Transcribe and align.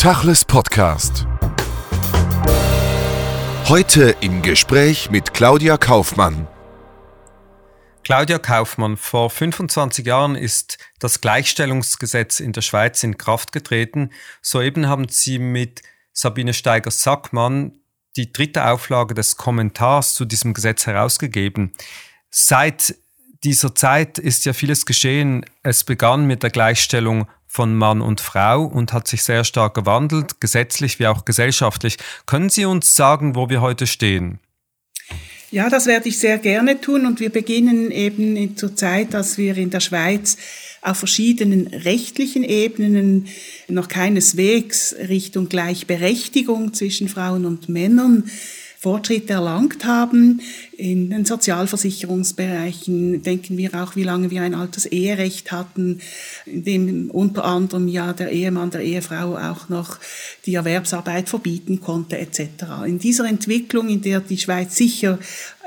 Tachles 0.00 0.46
Podcast. 0.46 1.26
Heute 3.68 4.16
im 4.22 4.40
Gespräch 4.40 5.10
mit 5.10 5.34
Claudia 5.34 5.76
Kaufmann. 5.76 6.48
Claudia 8.02 8.38
Kaufmann, 8.38 8.96
vor 8.96 9.28
25 9.28 10.06
Jahren 10.06 10.36
ist 10.36 10.78
das 11.00 11.20
Gleichstellungsgesetz 11.20 12.40
in 12.40 12.54
der 12.54 12.62
Schweiz 12.62 13.02
in 13.02 13.18
Kraft 13.18 13.52
getreten. 13.52 14.08
Soeben 14.40 14.88
haben 14.88 15.06
Sie 15.10 15.38
mit 15.38 15.82
Sabine 16.14 16.54
Steiger-Sackmann 16.54 17.72
die 18.16 18.32
dritte 18.32 18.70
Auflage 18.70 19.12
des 19.12 19.36
Kommentars 19.36 20.14
zu 20.14 20.24
diesem 20.24 20.54
Gesetz 20.54 20.86
herausgegeben. 20.86 21.74
Seit 22.30 22.94
dieser 23.44 23.74
Zeit 23.74 24.18
ist 24.18 24.44
ja 24.44 24.52
vieles 24.52 24.86
geschehen. 24.86 25.44
Es 25.62 25.84
begann 25.84 26.26
mit 26.26 26.42
der 26.42 26.50
Gleichstellung 26.50 27.26
von 27.46 27.74
Mann 27.74 28.00
und 28.00 28.20
Frau 28.20 28.64
und 28.64 28.92
hat 28.92 29.08
sich 29.08 29.22
sehr 29.22 29.44
stark 29.44 29.74
gewandelt, 29.74 30.40
gesetzlich 30.40 30.98
wie 30.98 31.06
auch 31.06 31.24
gesellschaftlich. 31.24 31.96
Können 32.26 32.48
Sie 32.48 32.64
uns 32.64 32.94
sagen, 32.94 33.34
wo 33.34 33.48
wir 33.48 33.60
heute 33.60 33.86
stehen? 33.86 34.38
Ja, 35.50 35.68
das 35.68 35.86
werde 35.86 36.08
ich 36.08 36.18
sehr 36.18 36.38
gerne 36.38 36.80
tun 36.80 37.06
und 37.06 37.18
wir 37.18 37.30
beginnen 37.30 37.90
eben 37.90 38.56
zur 38.56 38.76
Zeit, 38.76 39.14
dass 39.14 39.36
wir 39.36 39.56
in 39.56 39.70
der 39.70 39.80
Schweiz 39.80 40.36
auf 40.80 40.98
verschiedenen 40.98 41.66
rechtlichen 41.66 42.44
Ebenen 42.44 43.26
noch 43.66 43.88
keineswegs 43.88 44.94
Richtung 45.08 45.48
Gleichberechtigung 45.48 46.72
zwischen 46.72 47.08
Frauen 47.08 47.46
und 47.46 47.68
Männern 47.68 48.30
Fortschritte 48.80 49.34
erlangt 49.34 49.84
haben. 49.84 50.40
In 50.74 51.10
den 51.10 51.26
Sozialversicherungsbereichen 51.26 53.22
denken 53.22 53.58
wir 53.58 53.74
auch, 53.74 53.94
wie 53.94 54.04
lange 54.04 54.30
wir 54.30 54.40
ein 54.40 54.54
altes 54.54 54.86
Eherecht 54.86 55.52
hatten, 55.52 56.00
in 56.46 56.64
dem 56.64 57.10
unter 57.10 57.44
anderem 57.44 57.88
ja 57.88 58.14
der 58.14 58.32
Ehemann 58.32 58.70
der 58.70 58.80
Ehefrau 58.80 59.36
auch 59.36 59.68
noch 59.68 59.98
die 60.46 60.54
Erwerbsarbeit 60.54 61.28
verbieten 61.28 61.82
konnte 61.82 62.16
etc. 62.16 62.86
In 62.86 62.98
dieser 62.98 63.28
Entwicklung, 63.28 63.90
in 63.90 64.00
der 64.00 64.20
die 64.20 64.38
Schweiz 64.38 64.76
sicher 64.76 65.18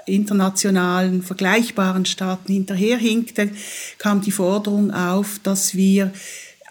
internationalen 0.08 1.22
vergleichbaren 1.22 2.06
Staaten 2.06 2.52
hinterherhinkte, 2.52 3.52
kam 4.00 4.22
die 4.22 4.32
Forderung 4.32 4.90
auf, 4.90 5.40
dass 5.44 5.76
wir 5.76 6.12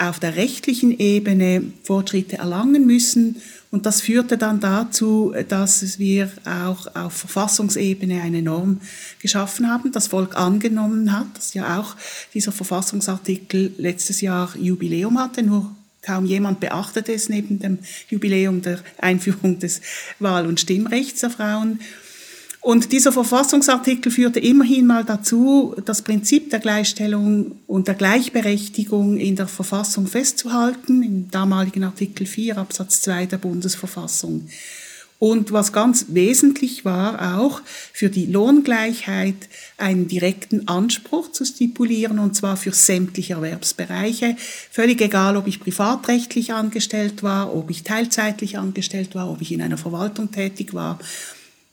auf 0.09 0.19
der 0.19 0.37
rechtlichen 0.37 0.99
Ebene 0.99 1.63
Fortschritte 1.85 2.39
erlangen 2.39 2.87
müssen 2.87 3.37
und 3.73 3.87
das 3.87 4.03
führte 4.03 4.37
dann 4.37 4.61
dazu, 4.61 5.33
dass 5.49 5.99
wir 5.99 6.31
auch 6.45 6.95
auf 6.95 7.15
Verfassungsebene 7.15 8.21
eine 8.21 8.43
Norm 8.43 8.83
geschaffen 9.19 9.67
haben, 9.67 9.93
das 9.93 10.09
Volk 10.09 10.37
angenommen 10.37 11.11
hat, 11.11 11.27
dass 11.35 11.55
ja 11.55 11.81
auch 11.81 11.97
dieser 12.35 12.53
Verfassungsartikel 12.53 13.73
letztes 13.79 14.21
Jahr 14.21 14.55
Jubiläum 14.59 15.19
hatte, 15.19 15.43
nur 15.43 15.75
kaum 16.03 16.27
jemand 16.27 16.61
beachtete 16.61 17.15
es 17.15 17.31
neben 17.31 17.61
dem 17.61 17.79
Jubiläum 18.11 18.61
der 18.61 18.81
Einführung 18.99 19.59
des 19.59 19.81
Wahl- 20.19 20.47
und 20.47 20.61
Stimmrechts 20.61 21.21
der 21.21 21.31
Frauen. 21.31 21.81
Und 22.63 22.93
dieser 22.93 23.11
Verfassungsartikel 23.11 24.13
führte 24.13 24.39
immerhin 24.39 24.87
mal 24.87 25.05
dazu, 25.05 25.75
das 25.85 26.03
Prinzip 26.03 26.49
der 26.51 26.61
Gleichstellung 26.61 27.57
und 27.67 27.89
der 27.89 27.97
Gleichberechtigung 27.97 29.17
in 29.19 29.35
der 29.35 29.49
Verfassung 29.49 30.07
festzuhalten, 30.07 31.03
im 31.03 31.29
damaligen 31.29 31.83
Artikel 31.83 32.25
4 32.25 32.57
Absatz 32.57 33.03
2 33.03 33.27
der 33.27 33.39
Bundesverfassung. 33.39 34.47
Und 35.19 35.51
was 35.51 35.73
ganz 35.73 36.07
wesentlich 36.11 36.85
war, 36.85 37.37
auch 37.37 37.63
für 37.93 38.11
die 38.11 38.27
Lohngleichheit 38.27 39.49
einen 39.77 40.07
direkten 40.07 40.69
Anspruch 40.69 41.33
zu 41.33 41.45
stipulieren, 41.45 42.21
und 42.21 42.37
zwar 42.37 42.57
für 42.57 42.73
sämtliche 42.73 43.35
Erwerbsbereiche. 43.35 44.37
Völlig 44.71 45.01
egal, 45.01 45.37
ob 45.37 45.49
ich 45.49 45.59
privatrechtlich 45.59 46.53
angestellt 46.53 47.25
war, 47.25 47.55
ob 47.55 47.71
ich 47.71 47.83
teilzeitlich 47.83 48.57
angestellt 48.57 49.17
war, 49.17 49.29
ob 49.31 49.41
ich 49.41 49.51
in 49.51 49.63
einer 49.63 49.79
Verwaltung 49.79 50.31
tätig 50.31 50.75
war 50.75 51.01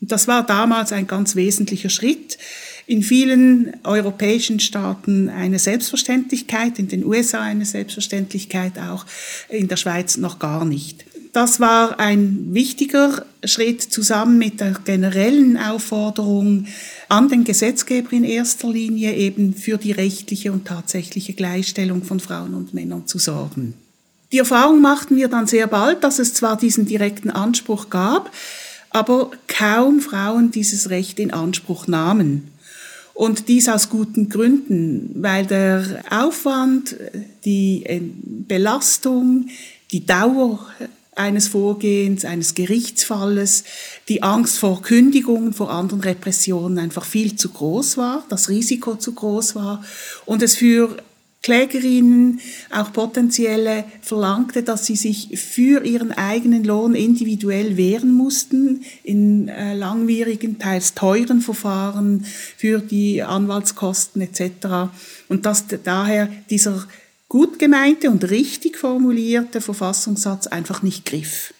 und 0.00 0.10
das 0.12 0.28
war 0.28 0.44
damals 0.44 0.92
ein 0.92 1.06
ganz 1.06 1.36
wesentlicher 1.36 1.90
Schritt. 1.90 2.38
In 2.86 3.02
vielen 3.02 3.76
europäischen 3.84 4.58
Staaten 4.58 5.28
eine 5.28 5.58
Selbstverständlichkeit, 5.58 6.78
in 6.78 6.88
den 6.88 7.04
USA 7.04 7.40
eine 7.40 7.64
Selbstverständlichkeit 7.64 8.78
auch, 8.78 9.06
in 9.48 9.68
der 9.68 9.76
Schweiz 9.76 10.16
noch 10.16 10.38
gar 10.38 10.64
nicht. 10.64 11.04
Das 11.32 11.60
war 11.60 12.00
ein 12.00 12.48
wichtiger 12.50 13.24
Schritt 13.44 13.82
zusammen 13.82 14.38
mit 14.38 14.60
der 14.60 14.72
generellen 14.84 15.56
Aufforderung 15.56 16.66
an 17.08 17.28
den 17.28 17.44
Gesetzgeber 17.44 18.12
in 18.12 18.24
erster 18.24 18.68
Linie 18.68 19.14
eben 19.14 19.54
für 19.54 19.76
die 19.76 19.92
rechtliche 19.92 20.50
und 20.50 20.66
tatsächliche 20.66 21.34
Gleichstellung 21.34 22.02
von 22.02 22.18
Frauen 22.18 22.54
und 22.54 22.74
Männern 22.74 23.06
zu 23.06 23.18
sorgen. 23.18 23.74
Die 24.32 24.38
Erfahrung 24.38 24.80
machten 24.80 25.16
wir 25.16 25.28
dann 25.28 25.46
sehr 25.46 25.68
bald, 25.68 26.02
dass 26.02 26.18
es 26.18 26.34
zwar 26.34 26.56
diesen 26.56 26.86
direkten 26.86 27.30
Anspruch 27.30 27.90
gab, 27.90 28.32
aber 28.90 29.30
kaum 29.46 30.00
Frauen 30.00 30.50
dieses 30.50 30.90
Recht 30.90 31.18
in 31.18 31.32
Anspruch 31.32 31.86
nahmen. 31.86 32.48
Und 33.14 33.48
dies 33.48 33.68
aus 33.68 33.90
guten 33.90 34.28
Gründen, 34.28 35.10
weil 35.16 35.44
der 35.46 36.02
Aufwand, 36.10 36.96
die 37.44 37.84
äh, 37.84 38.00
Belastung, 38.24 39.48
die 39.92 40.06
Dauer 40.06 40.66
eines 41.16 41.48
Vorgehens, 41.48 42.24
eines 42.24 42.54
Gerichtsfalles, 42.54 43.64
die 44.08 44.22
Angst 44.22 44.58
vor 44.58 44.80
Kündigungen, 44.80 45.52
vor 45.52 45.70
anderen 45.70 46.00
Repressionen 46.00 46.78
einfach 46.78 47.04
viel 47.04 47.36
zu 47.36 47.50
groß 47.50 47.98
war, 47.98 48.24
das 48.30 48.48
Risiko 48.48 48.94
zu 48.94 49.12
groß 49.12 49.54
war 49.54 49.84
und 50.24 50.42
es 50.42 50.56
für 50.56 50.96
Klägerinnen, 51.42 52.40
auch 52.70 52.92
potenzielle, 52.92 53.84
verlangte, 54.02 54.62
dass 54.62 54.84
sie 54.84 54.96
sich 54.96 55.40
für 55.40 55.84
ihren 55.84 56.12
eigenen 56.12 56.64
Lohn 56.64 56.94
individuell 56.94 57.78
wehren 57.78 58.12
mussten 58.12 58.84
in 59.04 59.48
äh, 59.48 59.74
langwierigen, 59.74 60.58
teils 60.58 60.94
teuren 60.94 61.40
Verfahren 61.40 62.26
für 62.56 62.80
die 62.80 63.22
Anwaltskosten 63.22 64.20
etc. 64.20 64.92
Und 65.28 65.46
dass 65.46 65.64
daher 65.82 66.28
dieser 66.50 66.86
gut 67.30 67.58
gemeinte 67.58 68.10
und 68.10 68.28
richtig 68.30 68.76
formulierte 68.76 69.62
Verfassungssatz 69.62 70.46
einfach 70.46 70.82
nicht 70.82 71.06
griff. 71.06 71.54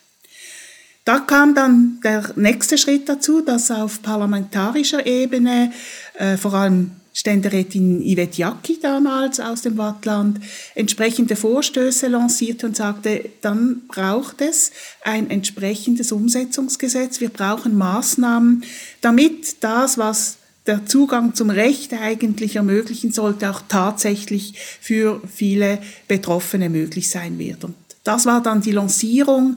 Da 1.06 1.20
kam 1.20 1.54
dann 1.54 2.00
der 2.04 2.32
nächste 2.36 2.76
Schritt 2.76 3.08
dazu, 3.08 3.40
dass 3.40 3.70
auf 3.70 4.02
parlamentarischer 4.02 5.06
Ebene 5.06 5.72
äh, 6.18 6.36
vor 6.36 6.52
allem 6.52 6.90
Ständerätin 7.12 8.00
Yvette 8.02 8.38
Jacki 8.38 8.78
damals 8.80 9.40
aus 9.40 9.62
dem 9.62 9.76
Wattland 9.76 10.40
entsprechende 10.74 11.36
Vorstöße 11.36 12.06
lancierte 12.06 12.66
und 12.66 12.76
sagte, 12.76 13.30
dann 13.40 13.82
braucht 13.88 14.40
es 14.40 14.70
ein 15.02 15.28
entsprechendes 15.28 16.12
Umsetzungsgesetz. 16.12 17.20
Wir 17.20 17.30
brauchen 17.30 17.76
Maßnahmen, 17.76 18.64
damit 19.00 19.62
das, 19.64 19.98
was 19.98 20.36
der 20.66 20.86
Zugang 20.86 21.34
zum 21.34 21.50
Recht 21.50 21.92
eigentlich 21.94 22.56
ermöglichen 22.56 23.12
sollte, 23.12 23.50
auch 23.50 23.62
tatsächlich 23.68 24.54
für 24.80 25.20
viele 25.26 25.78
Betroffene 26.06 26.68
möglich 26.68 27.10
sein 27.10 27.38
wird. 27.38 27.64
Und 27.64 27.74
das 28.04 28.26
war 28.26 28.42
dann 28.42 28.60
die 28.60 28.72
Lancierung 28.72 29.56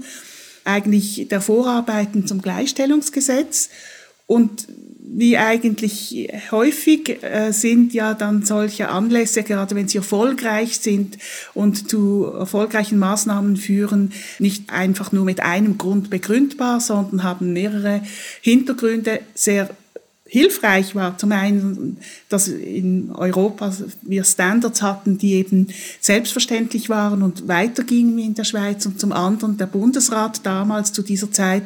eigentlich 0.65 1.27
der 1.29 1.41
Vorarbeiten 1.41 2.25
zum 2.25 2.41
Gleichstellungsgesetz. 2.41 3.69
Und 4.27 4.67
wie 5.15 5.37
eigentlich 5.37 6.29
häufig 6.51 7.23
äh, 7.23 7.51
sind 7.51 7.93
ja 7.93 8.13
dann 8.13 8.43
solche 8.43 8.89
Anlässe, 8.89 9.43
gerade 9.43 9.75
wenn 9.75 9.87
sie 9.87 9.99
erfolgreich 9.99 10.79
sind 10.79 11.17
und 11.53 11.89
zu 11.89 12.25
erfolgreichen 12.25 12.97
Maßnahmen 12.97 13.57
führen, 13.57 14.11
nicht 14.39 14.71
einfach 14.71 15.11
nur 15.11 15.25
mit 15.25 15.41
einem 15.41 15.77
Grund 15.77 16.09
begründbar, 16.09 16.79
sondern 16.79 17.23
haben 17.23 17.53
mehrere 17.53 18.01
Hintergründe, 18.41 19.19
sehr 19.35 19.69
hilfreich 20.25 20.95
war. 20.95 21.15
Zum 21.19 21.31
einen, 21.31 21.97
dass 22.33 22.47
in 22.47 23.11
Europa 23.13 23.71
wir 24.01 24.23
Standards 24.23 24.81
hatten, 24.81 25.19
die 25.19 25.33
eben 25.33 25.67
selbstverständlich 26.01 26.89
waren 26.89 27.21
und 27.21 27.47
weitergingen 27.47 28.17
wie 28.17 28.25
in 28.25 28.33
der 28.33 28.43
Schweiz. 28.43 28.87
Und 28.87 28.99
zum 28.99 29.11
anderen 29.11 29.57
der 29.57 29.67
Bundesrat 29.67 30.43
damals 30.43 30.91
zu 30.91 31.03
dieser 31.03 31.31
Zeit 31.31 31.61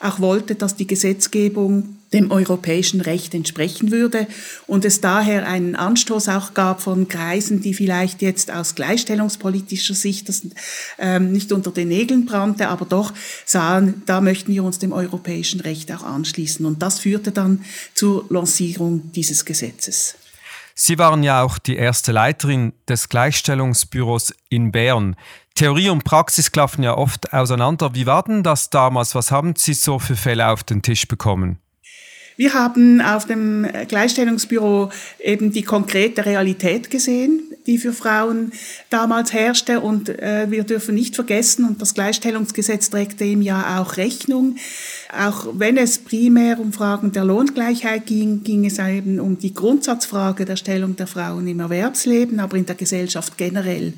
auch 0.00 0.18
wollte, 0.18 0.56
dass 0.56 0.74
die 0.74 0.88
Gesetzgebung 0.88 1.98
dem 2.12 2.30
europäischen 2.30 3.00
Recht 3.00 3.34
entsprechen 3.34 3.90
würde 3.90 4.26
und 4.66 4.84
es 4.84 5.00
daher 5.00 5.46
einen 5.46 5.76
Anstoß 5.76 6.28
auch 6.30 6.54
gab 6.54 6.80
von 6.80 7.06
Kreisen, 7.06 7.60
die 7.60 7.74
vielleicht 7.74 8.22
jetzt 8.22 8.50
aus 8.50 8.74
gleichstellungspolitischer 8.74 9.94
Sicht 9.94 10.28
das 10.28 10.42
ähm, 10.98 11.32
nicht 11.32 11.52
unter 11.52 11.70
den 11.70 11.88
Nägeln 11.88 12.24
brannte, 12.24 12.68
aber 12.68 12.86
doch 12.86 13.12
sahen, 13.44 14.02
da 14.06 14.20
möchten 14.20 14.52
wir 14.52 14.64
uns 14.64 14.78
dem 14.78 14.92
europäischen 14.92 15.60
Recht 15.60 15.92
auch 15.92 16.02
anschließen. 16.02 16.64
Und 16.64 16.82
das 16.82 16.98
führte 16.98 17.30
dann 17.30 17.62
zur 17.94 18.24
Lancierung 18.30 19.12
dieses 19.14 19.44
Gesetzes. 19.44 20.07
Sie 20.80 20.96
waren 20.96 21.24
ja 21.24 21.42
auch 21.42 21.58
die 21.58 21.74
erste 21.74 22.12
Leiterin 22.12 22.72
des 22.88 23.08
Gleichstellungsbüros 23.08 24.32
in 24.48 24.70
Bern. 24.70 25.16
Theorie 25.56 25.88
und 25.88 26.04
Praxis 26.04 26.52
klaffen 26.52 26.84
ja 26.84 26.96
oft 26.96 27.32
auseinander. 27.32 27.96
Wie 27.96 28.06
war 28.06 28.22
denn 28.22 28.44
das 28.44 28.70
damals? 28.70 29.16
Was 29.16 29.32
haben 29.32 29.56
Sie 29.56 29.74
so 29.74 29.98
für 29.98 30.14
Fälle 30.14 30.48
auf 30.48 30.62
den 30.62 30.80
Tisch 30.80 31.08
bekommen? 31.08 31.58
Wir 32.38 32.54
haben 32.54 33.00
auf 33.00 33.24
dem 33.24 33.66
Gleichstellungsbüro 33.88 34.90
eben 35.18 35.50
die 35.50 35.64
konkrete 35.64 36.24
Realität 36.24 36.88
gesehen, 36.88 37.42
die 37.66 37.78
für 37.78 37.92
Frauen 37.92 38.52
damals 38.90 39.32
herrschte. 39.32 39.80
Und 39.80 40.08
äh, 40.08 40.48
wir 40.48 40.62
dürfen 40.62 40.94
nicht 40.94 41.16
vergessen, 41.16 41.64
und 41.64 41.82
das 41.82 41.94
Gleichstellungsgesetz 41.94 42.90
trägt 42.90 43.18
dem 43.18 43.42
ja 43.42 43.80
auch 43.80 43.96
Rechnung, 43.96 44.54
auch 45.12 45.48
wenn 45.54 45.76
es 45.76 45.98
primär 45.98 46.60
um 46.60 46.72
Fragen 46.72 47.10
der 47.10 47.24
Lohngleichheit 47.24 48.06
ging, 48.06 48.44
ging 48.44 48.64
es 48.66 48.78
eben 48.78 49.18
um 49.18 49.36
die 49.36 49.52
Grundsatzfrage 49.52 50.44
der 50.44 50.54
Stellung 50.54 50.94
der 50.94 51.08
Frauen 51.08 51.48
im 51.48 51.58
Erwerbsleben, 51.58 52.38
aber 52.38 52.56
in 52.56 52.66
der 52.66 52.76
Gesellschaft 52.76 53.36
generell. 53.36 53.94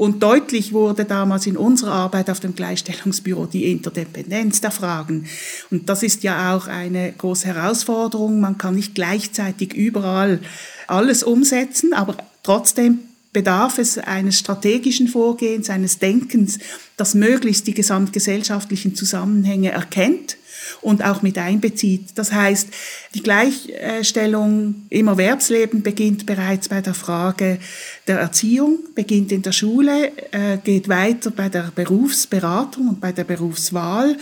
Und 0.00 0.22
deutlich 0.22 0.72
wurde 0.72 1.04
damals 1.04 1.46
in 1.46 1.58
unserer 1.58 1.92
Arbeit 1.92 2.30
auf 2.30 2.40
dem 2.40 2.54
Gleichstellungsbüro 2.54 3.44
die 3.44 3.70
Interdependenz 3.70 4.62
der 4.62 4.70
Fragen. 4.70 5.26
Und 5.70 5.90
das 5.90 6.02
ist 6.02 6.22
ja 6.22 6.56
auch 6.56 6.68
eine 6.68 7.12
große 7.12 7.48
Herausforderung. 7.48 8.40
Man 8.40 8.56
kann 8.56 8.76
nicht 8.76 8.94
gleichzeitig 8.94 9.74
überall 9.74 10.40
alles 10.86 11.22
umsetzen, 11.22 11.92
aber 11.92 12.16
trotzdem 12.42 13.00
bedarf 13.32 13.78
es 13.78 13.98
eines 13.98 14.38
strategischen 14.38 15.08
Vorgehens, 15.08 15.70
eines 15.70 15.98
Denkens, 15.98 16.58
das 16.96 17.14
möglichst 17.14 17.66
die 17.66 17.74
gesamtgesellschaftlichen 17.74 18.94
Zusammenhänge 18.94 19.70
erkennt 19.70 20.36
und 20.82 21.04
auch 21.04 21.22
mit 21.22 21.38
einbezieht. 21.38 22.10
Das 22.16 22.32
heißt, 22.32 22.68
die 23.14 23.22
Gleichstellung 23.22 24.86
im 24.88 25.08
Erwerbsleben 25.08 25.82
beginnt 25.82 26.26
bereits 26.26 26.68
bei 26.68 26.80
der 26.80 26.94
Frage 26.94 27.58
der 28.06 28.18
Erziehung, 28.18 28.78
beginnt 28.94 29.32
in 29.32 29.42
der 29.42 29.52
Schule, 29.52 30.12
äh, 30.32 30.58
geht 30.62 30.88
weiter 30.88 31.30
bei 31.30 31.48
der 31.48 31.72
Berufsberatung 31.74 32.88
und 32.88 33.00
bei 33.00 33.12
der 33.12 33.24
Berufswahl 33.24 34.16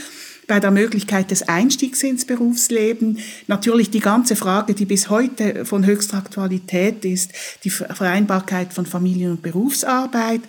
bei 0.49 0.59
der 0.59 0.71
Möglichkeit 0.71 1.31
des 1.31 1.47
Einstiegs 1.47 2.03
ins 2.03 2.25
Berufsleben. 2.25 3.19
Natürlich 3.47 3.91
die 3.91 4.01
ganze 4.01 4.35
Frage, 4.35 4.75
die 4.75 4.87
bis 4.87 5.11
heute 5.11 5.65
von 5.65 5.87
höchster 5.87 6.17
Aktualität 6.17 7.05
ist, 7.05 7.33
die 7.65 7.71
Vereinbarkeit 7.71 8.73
von 8.73 8.87
Familien- 8.87 9.33
und 9.33 9.43
Berufsarbeit 9.43 10.41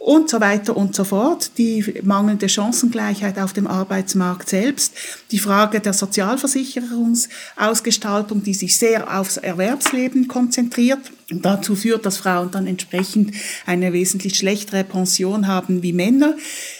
und 0.00 0.28
so 0.30 0.40
weiter 0.40 0.76
und 0.78 0.94
so 0.94 1.04
fort, 1.04 1.50
die 1.58 2.00
mangelnde 2.02 2.48
Chancengleichheit 2.48 3.38
auf 3.38 3.52
dem 3.52 3.66
Arbeitsmarkt 3.66 4.48
selbst, 4.48 4.94
die 5.30 5.38
Frage 5.38 5.80
der 5.80 5.92
Sozialversicherungsausgestaltung, 5.92 8.42
die 8.42 8.54
sich 8.54 8.78
sehr 8.78 9.20
aufs 9.20 9.36
Erwerbsleben 9.36 10.26
konzentriert. 10.26 11.00
Und 11.30 11.44
dazu 11.44 11.76
führt, 11.76 12.06
dass 12.06 12.16
Frauen 12.16 12.50
dann 12.50 12.66
entsprechend 12.66 13.34
eine 13.66 13.92
wesentlich 13.92 14.38
schlechtere 14.38 14.84
Pension 14.84 15.46
haben 15.46 15.82
wie 15.82 15.92
Männer 15.92 16.34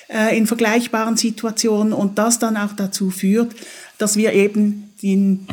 äh, 0.09 0.35
in 0.35 0.47
vergleichbaren 0.47 1.19
Situationen. 1.19 1.93
Und 1.93 2.19
das 2.19 2.39
dann 2.39 2.57
auch 2.57 2.73
dazu 2.73 3.11
führt, 3.11 3.55
dass 3.99 4.17
wir 4.17 4.33
eben 4.33 4.95
den 5.03 5.47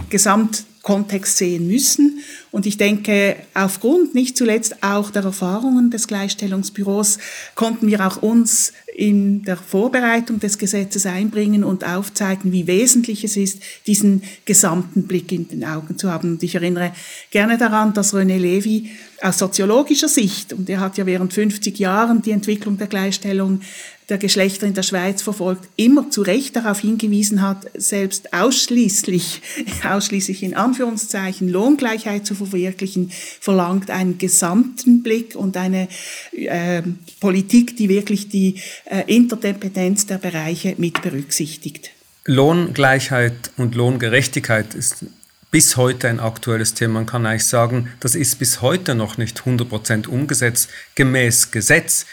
Gesamtkontext 0.88 1.38
sehen 1.38 1.68
müssen 1.68 2.20
und 2.52 2.66
ich 2.66 2.78
denke, 2.78 3.36
aufgrund 3.54 4.16
nicht 4.16 4.38
zuletzt 4.38 4.82
auch 4.82 5.12
der 5.12 5.24
Erfahrungen 5.24 5.92
des 5.92 6.08
Gleichstellungsbüros 6.08 7.20
konnten 7.56 7.88
wir 7.88 8.06
auch 8.08 8.22
uns 8.22 8.74
in 8.96 9.44
der 9.44 9.58
Vorbereitung 9.58 10.40
des 10.40 10.58
Gesetzes 10.58 11.06
einbringen 11.06 11.64
und 11.64 11.86
aufzeigen, 11.86 12.52
wie 12.52 12.66
wesentlich 12.66 13.24
es 13.24 13.38
ist, 13.38 13.62
diesen 13.86 14.24
gesamten 14.46 15.04
Blick 15.04 15.32
in 15.32 15.48
den 15.48 15.66
Augen 15.66 15.98
zu 15.98 16.12
haben. 16.12 16.32
Und 16.32 16.44
ich 16.44 16.56
erinnere 16.56 16.94
gerne 17.30 17.60
daran, 17.60 17.94
dass 17.94 18.16
René 18.16 18.38
Levy 18.40 18.90
aus 19.22 19.38
soziologischer 19.38 20.08
Sicht, 20.08 20.54
und 20.54 20.68
er 20.70 20.80
hat 20.80 20.98
ja 20.98 21.06
während 21.06 21.34
50 21.34 21.78
Jahren 21.78 22.24
die 22.24 22.32
Entwicklung 22.32 22.78
der 22.78 22.88
Gleichstellung 22.88 23.62
der 24.10 24.18
Geschlechter 24.18 24.66
in 24.66 24.74
der 24.74 24.84
Schweiz 24.84 25.22
verfolgt, 25.22 25.68
immer 25.76 26.10
zu 26.10 26.22
Recht 26.22 26.56
darauf 26.56 26.80
hingewiesen 26.80 27.42
hat, 27.42 27.66
selbst 27.74 28.34
ausschließlich, 28.34 29.42
ausschließlich 29.84 30.44
in 30.44 30.56
Anführungszeichen 30.56 31.50
Lohngleichheit 31.50 32.26
zu 32.26 32.34
verwirklichen, 32.34 33.12
verlangt 33.42 33.92
einen 33.92 34.18
gesamten 34.18 35.04
Blick 35.04 35.36
und 35.36 35.58
eine 35.58 35.90
äh, 36.32 36.84
Politik, 37.20 37.76
die 37.76 37.90
wirklich 37.90 38.30
die 38.30 38.62
äh, 38.86 39.04
Interdependenz 39.14 40.06
der 40.06 40.20
Bereiche 40.20 40.76
mit 40.78 41.02
berücksichtigt. 41.02 41.92
Lohngleichheit 42.24 43.52
und 43.58 43.76
Lohngerechtigkeit 43.76 44.74
ist 44.74 45.06
bis 45.52 45.78
heute 45.78 46.08
ein 46.10 46.20
aktuelles 46.20 46.74
Thema. 46.74 46.96
Man 46.96 47.06
kann 47.06 47.26
eigentlich 47.26 47.46
sagen, 47.46 47.90
das 48.00 48.16
ist 48.16 48.38
bis 48.40 48.62
heute 48.62 48.96
noch 48.96 49.18
nicht 49.18 49.42
100% 49.42 50.08
umgesetzt 50.08 50.70
gemäß 50.96 51.52
Gesetz. 51.52 52.06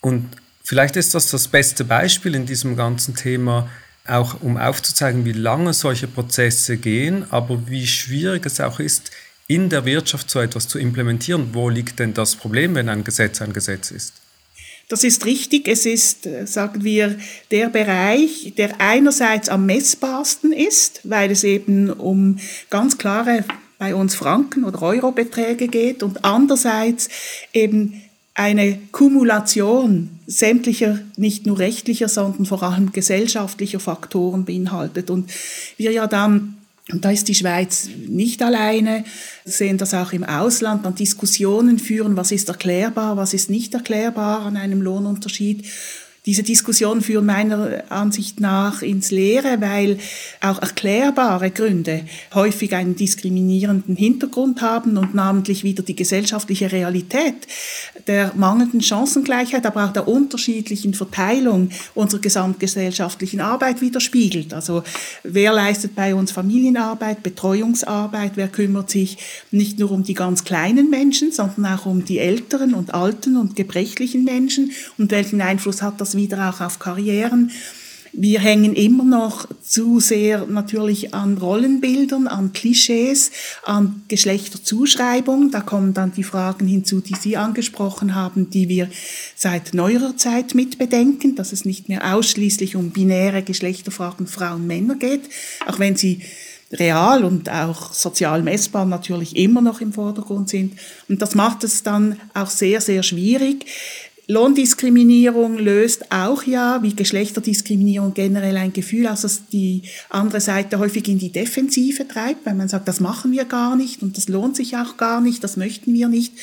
Und 0.00 0.24
vielleicht 0.68 0.96
ist 0.96 1.14
das 1.14 1.30
das 1.30 1.48
beste 1.48 1.84
Beispiel 1.84 2.34
in 2.34 2.44
diesem 2.44 2.76
ganzen 2.76 3.16
Thema, 3.16 3.70
auch 4.06 4.40
um 4.42 4.58
aufzuzeigen, 4.58 5.24
wie 5.24 5.32
lange 5.32 5.72
solche 5.72 6.06
Prozesse 6.06 6.76
gehen, 6.76 7.24
aber 7.30 7.68
wie 7.68 7.86
schwierig 7.86 8.44
es 8.44 8.60
auch 8.60 8.78
ist, 8.78 9.10
in 9.46 9.70
der 9.70 9.86
Wirtschaft 9.86 10.30
so 10.30 10.40
etwas 10.40 10.68
zu 10.68 10.78
implementieren. 10.78 11.50
Wo 11.52 11.70
liegt 11.70 11.98
denn 11.98 12.12
das 12.12 12.36
Problem, 12.36 12.74
wenn 12.74 12.90
ein 12.90 13.02
Gesetz 13.02 13.40
ein 13.40 13.54
Gesetz 13.54 13.90
ist? 13.90 14.12
Das 14.88 15.04
ist 15.04 15.24
richtig. 15.24 15.68
Es 15.68 15.84
ist, 15.86 16.26
äh, 16.26 16.46
sagen 16.46 16.84
wir, 16.84 17.18
der 17.50 17.68
Bereich, 17.68 18.54
der 18.56 18.80
einerseits 18.80 19.48
am 19.48 19.66
messbarsten 19.66 20.52
ist, 20.52 21.00
weil 21.04 21.30
es 21.30 21.44
eben 21.44 21.90
um 21.90 22.38
ganz 22.70 22.98
klare 22.98 23.44
bei 23.78 23.94
uns 23.94 24.14
Franken- 24.14 24.64
oder 24.64 24.82
Eurobeträge 24.82 25.68
geht 25.68 26.02
und 26.02 26.24
andererseits 26.24 27.08
eben 27.52 28.02
eine 28.38 28.78
Kumulation 28.92 30.10
sämtlicher, 30.26 31.00
nicht 31.16 31.44
nur 31.44 31.58
rechtlicher, 31.58 32.08
sondern 32.08 32.46
vor 32.46 32.62
allem 32.62 32.92
gesellschaftlicher 32.92 33.80
Faktoren 33.80 34.44
beinhaltet. 34.44 35.10
Und 35.10 35.30
wir 35.76 35.90
ja 35.90 36.06
dann 36.06 36.54
und 36.90 37.04
da 37.04 37.10
ist 37.10 37.28
die 37.28 37.34
Schweiz 37.34 37.90
nicht 38.06 38.40
alleine, 38.40 39.04
sehen 39.44 39.76
das 39.76 39.92
auch 39.92 40.12
im 40.14 40.24
Ausland, 40.24 40.86
dann 40.86 40.94
Diskussionen 40.94 41.78
führen, 41.78 42.16
was 42.16 42.32
ist 42.32 42.48
erklärbar, 42.48 43.18
was 43.18 43.34
ist 43.34 43.50
nicht 43.50 43.74
erklärbar 43.74 44.46
an 44.46 44.56
einem 44.56 44.80
Lohnunterschied. 44.80 45.66
Diese 46.28 46.42
Diskussionen 46.42 47.00
führen 47.00 47.24
meiner 47.24 47.84
Ansicht 47.88 48.38
nach 48.38 48.82
ins 48.82 49.10
Leere, 49.10 49.62
weil 49.62 49.96
auch 50.42 50.60
erklärbare 50.60 51.50
Gründe 51.50 52.02
häufig 52.34 52.74
einen 52.74 52.96
diskriminierenden 52.96 53.96
Hintergrund 53.96 54.60
haben 54.60 54.98
und 54.98 55.14
namentlich 55.14 55.64
wieder 55.64 55.82
die 55.82 55.96
gesellschaftliche 55.96 56.70
Realität 56.70 57.46
der 58.06 58.34
mangelnden 58.36 58.82
Chancengleichheit, 58.82 59.64
aber 59.64 59.86
auch 59.86 59.92
der 59.94 60.06
unterschiedlichen 60.06 60.92
Verteilung 60.92 61.70
unserer 61.94 62.20
gesamtgesellschaftlichen 62.20 63.40
Arbeit 63.40 63.80
widerspiegelt. 63.80 64.52
Also 64.52 64.82
wer 65.22 65.54
leistet 65.54 65.94
bei 65.94 66.14
uns 66.14 66.30
Familienarbeit, 66.30 67.22
Betreuungsarbeit, 67.22 68.32
wer 68.34 68.48
kümmert 68.48 68.90
sich 68.90 69.16
nicht 69.50 69.78
nur 69.78 69.92
um 69.92 70.02
die 70.02 70.12
ganz 70.12 70.44
kleinen 70.44 70.90
Menschen, 70.90 71.32
sondern 71.32 71.64
auch 71.64 71.86
um 71.86 72.04
die 72.04 72.18
älteren 72.18 72.74
und 72.74 72.92
alten 72.92 73.38
und 73.38 73.56
gebrechlichen 73.56 74.24
Menschen 74.24 74.72
und 74.98 75.10
welchen 75.10 75.40
Einfluss 75.40 75.80
hat 75.80 76.02
das 76.02 76.17
wieder 76.18 76.50
auch 76.50 76.60
auf 76.60 76.78
Karrieren. 76.78 77.50
Wir 78.12 78.40
hängen 78.40 78.74
immer 78.74 79.04
noch 79.04 79.46
zu 79.62 80.00
sehr 80.00 80.46
natürlich 80.46 81.14
an 81.14 81.38
Rollenbildern, 81.38 82.26
an 82.26 82.52
Klischees, 82.52 83.30
an 83.64 84.02
Geschlechterzuschreibung. 84.08 85.50
Da 85.50 85.60
kommen 85.60 85.94
dann 85.94 86.12
die 86.12 86.24
Fragen 86.24 86.66
hinzu, 86.66 87.00
die 87.00 87.14
Sie 87.14 87.36
angesprochen 87.36 88.14
haben, 88.14 88.50
die 88.50 88.68
wir 88.68 88.88
seit 89.36 89.74
neuerer 89.74 90.16
Zeit 90.16 90.54
mit 90.54 90.78
bedenken, 90.78 91.36
dass 91.36 91.52
es 91.52 91.64
nicht 91.64 91.88
mehr 91.88 92.14
ausschließlich 92.14 92.76
um 92.76 92.90
binäre 92.90 93.42
Geschlechterfragen 93.42 94.26
Frauen, 94.26 94.66
Männer 94.66 94.96
geht, 94.96 95.28
auch 95.66 95.78
wenn 95.78 95.96
sie 95.96 96.22
real 96.72 97.24
und 97.24 97.48
auch 97.48 97.92
sozial 97.92 98.42
messbar 98.42 98.84
natürlich 98.84 99.36
immer 99.36 99.62
noch 99.62 99.80
im 99.80 99.92
Vordergrund 99.92 100.48
sind. 100.48 100.78
Und 101.08 101.22
das 101.22 101.34
macht 101.34 101.64
es 101.64 101.82
dann 101.82 102.20
auch 102.34 102.50
sehr, 102.50 102.80
sehr 102.80 103.02
schwierig. 103.02 103.64
Lohndiskriminierung 104.30 105.56
löst 105.56 106.12
auch 106.12 106.42
ja, 106.42 106.82
wie 106.82 106.94
Geschlechterdiskriminierung 106.94 108.12
generell 108.12 108.58
ein 108.58 108.74
Gefühl 108.74 109.06
aus, 109.06 109.22
dass 109.22 109.48
die 109.48 109.84
andere 110.10 110.42
Seite 110.42 110.78
häufig 110.78 111.08
in 111.08 111.18
die 111.18 111.32
Defensive 111.32 112.06
treibt, 112.06 112.44
weil 112.44 112.54
man 112.54 112.68
sagt, 112.68 112.88
das 112.88 113.00
machen 113.00 113.32
wir 113.32 113.46
gar 113.46 113.74
nicht 113.74 114.02
und 114.02 114.18
das 114.18 114.28
lohnt 114.28 114.54
sich 114.54 114.76
auch 114.76 114.98
gar 114.98 115.22
nicht, 115.22 115.42
das 115.42 115.56
möchten 115.56 115.94
wir 115.94 116.08
nicht. 116.08 116.34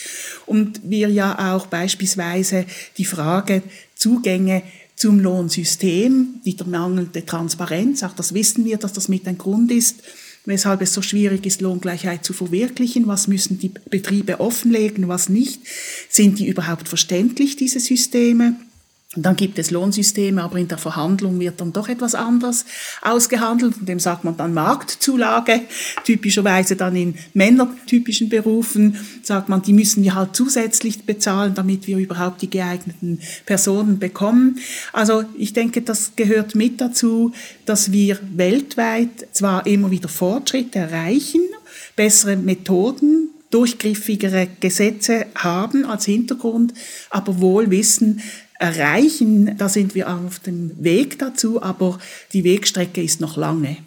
Und 0.48 0.82
wir 0.84 1.10
ja 1.10 1.54
auch 1.56 1.68
beispielsweise 1.68 2.66
die 2.98 3.06
Frage 3.06 3.62
Zugänge 3.94 4.64
zum 4.96 5.20
Lohnsystem, 5.20 6.42
die 6.44 6.58
mangelnde 6.66 7.24
Transparenz, 7.24 8.02
auch 8.02 8.14
das 8.14 8.34
wissen 8.34 8.66
wir, 8.66 8.78
dass 8.78 8.94
das 8.94 9.10
mit 9.10 9.28
ein 9.28 9.38
Grund 9.38 9.72
ist, 9.72 10.02
weshalb 10.46 10.82
es 10.82 10.94
so 10.94 11.02
schwierig 11.02 11.46
ist, 11.46 11.62
Lohngleichheit 11.62 12.24
zu 12.24 12.34
verwirklichen. 12.34 13.08
Was 13.08 13.28
müssen 13.28 13.60
die 13.60 13.72
Betriebe 13.90 14.40
offenlegen, 14.40 15.08
was 15.08 15.30
nicht? 15.30 15.62
Sind 16.10 16.40
die 16.40 16.48
überhaupt 16.48 16.88
verständlich, 16.88 17.56
diese 17.56 17.80
Systeme? 17.80 18.56
Und 19.16 19.26
dann 19.26 19.38
gibt 19.38 19.58
es 19.60 19.72
Lohnsysteme, 19.72 20.44
aber 20.44 20.58
in 20.58 20.68
der 20.68 20.78
Verhandlung 20.78 21.40
wird 21.40 21.62
dann 21.62 21.72
doch 21.72 21.88
etwas 21.88 22.16
anders 22.16 22.66
ausgehandelt. 23.02 23.78
Und 23.80 23.88
dem 23.88 24.00
sagt 24.00 24.26
man 24.26 24.36
dann 24.36 24.54
Marktzulage. 24.54 25.62
Typischerweise 26.04 26.76
dann 26.76 26.96
in 26.98 27.16
männertypischen 27.34 28.28
Berufen 28.28 28.98
sagt 29.24 29.48
man, 29.48 29.62
die 29.62 29.72
müssen 29.72 30.04
wir 30.04 30.16
halt 30.16 30.36
zusätzlich 30.36 31.06
bezahlen, 31.06 31.54
damit 31.54 31.88
wir 31.88 31.98
überhaupt 31.98 32.42
die 32.42 32.50
geeigneten 32.50 33.20
Personen 33.46 34.00
bekommen. 34.00 34.60
Also 34.92 35.24
ich 35.38 35.54
denke, 35.54 35.82
das 35.82 36.12
gehört 36.18 36.54
mit 36.56 36.82
dazu, 36.82 37.32
dass 37.66 37.94
wir 37.94 38.20
weltweit 38.36 39.28
zwar 39.32 39.66
immer 39.66 39.92
wieder 39.92 40.10
Fortschritte 40.10 40.80
erreichen, 40.80 41.42
bessere 41.96 42.36
Methoden, 42.36 43.30
durchgriffigere 43.50 44.50
Gesetze 44.60 45.28
haben 45.36 45.86
als 45.86 46.04
Hintergrund, 46.04 46.74
aber 47.10 47.40
wohl 47.40 47.72
wissen, 47.72 48.22
erreichen, 48.60 49.58
da 49.58 49.70
sind 49.70 49.96
wir 49.96 50.10
auf 50.10 50.40
dem 50.40 50.72
Weg 50.84 51.20
dazu, 51.20 51.62
aber 51.62 52.00
die 52.34 52.44
Wegstrecke 52.44 53.02
ist 53.02 53.22
noch 53.22 53.38
lange. 53.38 53.78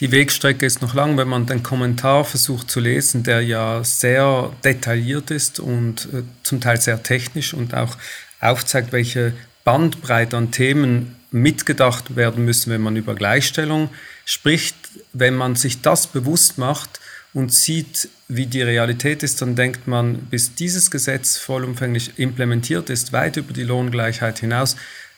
Die 0.00 0.12
Wegstrecke 0.12 0.66
ist 0.66 0.82
noch 0.82 0.94
lang, 0.94 1.16
wenn 1.16 1.28
man 1.28 1.46
den 1.46 1.62
Kommentar 1.62 2.24
versucht 2.24 2.70
zu 2.70 2.80
lesen, 2.80 3.22
der 3.22 3.40
ja 3.40 3.82
sehr 3.82 4.52
detailliert 4.62 5.30
ist 5.30 5.58
und 5.58 6.08
äh, 6.12 6.22
zum 6.42 6.60
Teil 6.60 6.80
sehr 6.80 7.02
technisch 7.02 7.54
und 7.54 7.74
auch 7.74 7.96
aufzeigt, 8.40 8.92
welche 8.92 9.32
Bandbreite 9.64 10.36
an 10.36 10.50
Themen 10.50 11.16
mitgedacht 11.30 12.14
werden 12.14 12.44
müssen, 12.44 12.70
wenn 12.70 12.82
man 12.82 12.96
über 12.96 13.14
Gleichstellung 13.14 13.88
spricht. 14.24 14.76
Wenn 15.12 15.34
man 15.34 15.56
sich 15.56 15.80
das 15.80 16.06
bewusst 16.06 16.58
macht, 16.58 17.00
und 17.36 17.52
sieht, 17.52 18.08
wie 18.28 18.46
die 18.46 18.62
Realität 18.62 19.22
ist, 19.22 19.42
dann 19.42 19.56
denkt 19.56 19.86
man, 19.86 20.16
bis 20.30 20.54
dieses 20.54 20.90
Gesetz 20.90 21.36
vollumfänglich 21.36 22.18
implementiert 22.18 22.88
ist, 22.88 23.12
weit 23.12 23.36
über 23.36 23.52
die 23.52 23.62
Lohngleichheit 23.62 24.38
hinaus, 24.38 24.74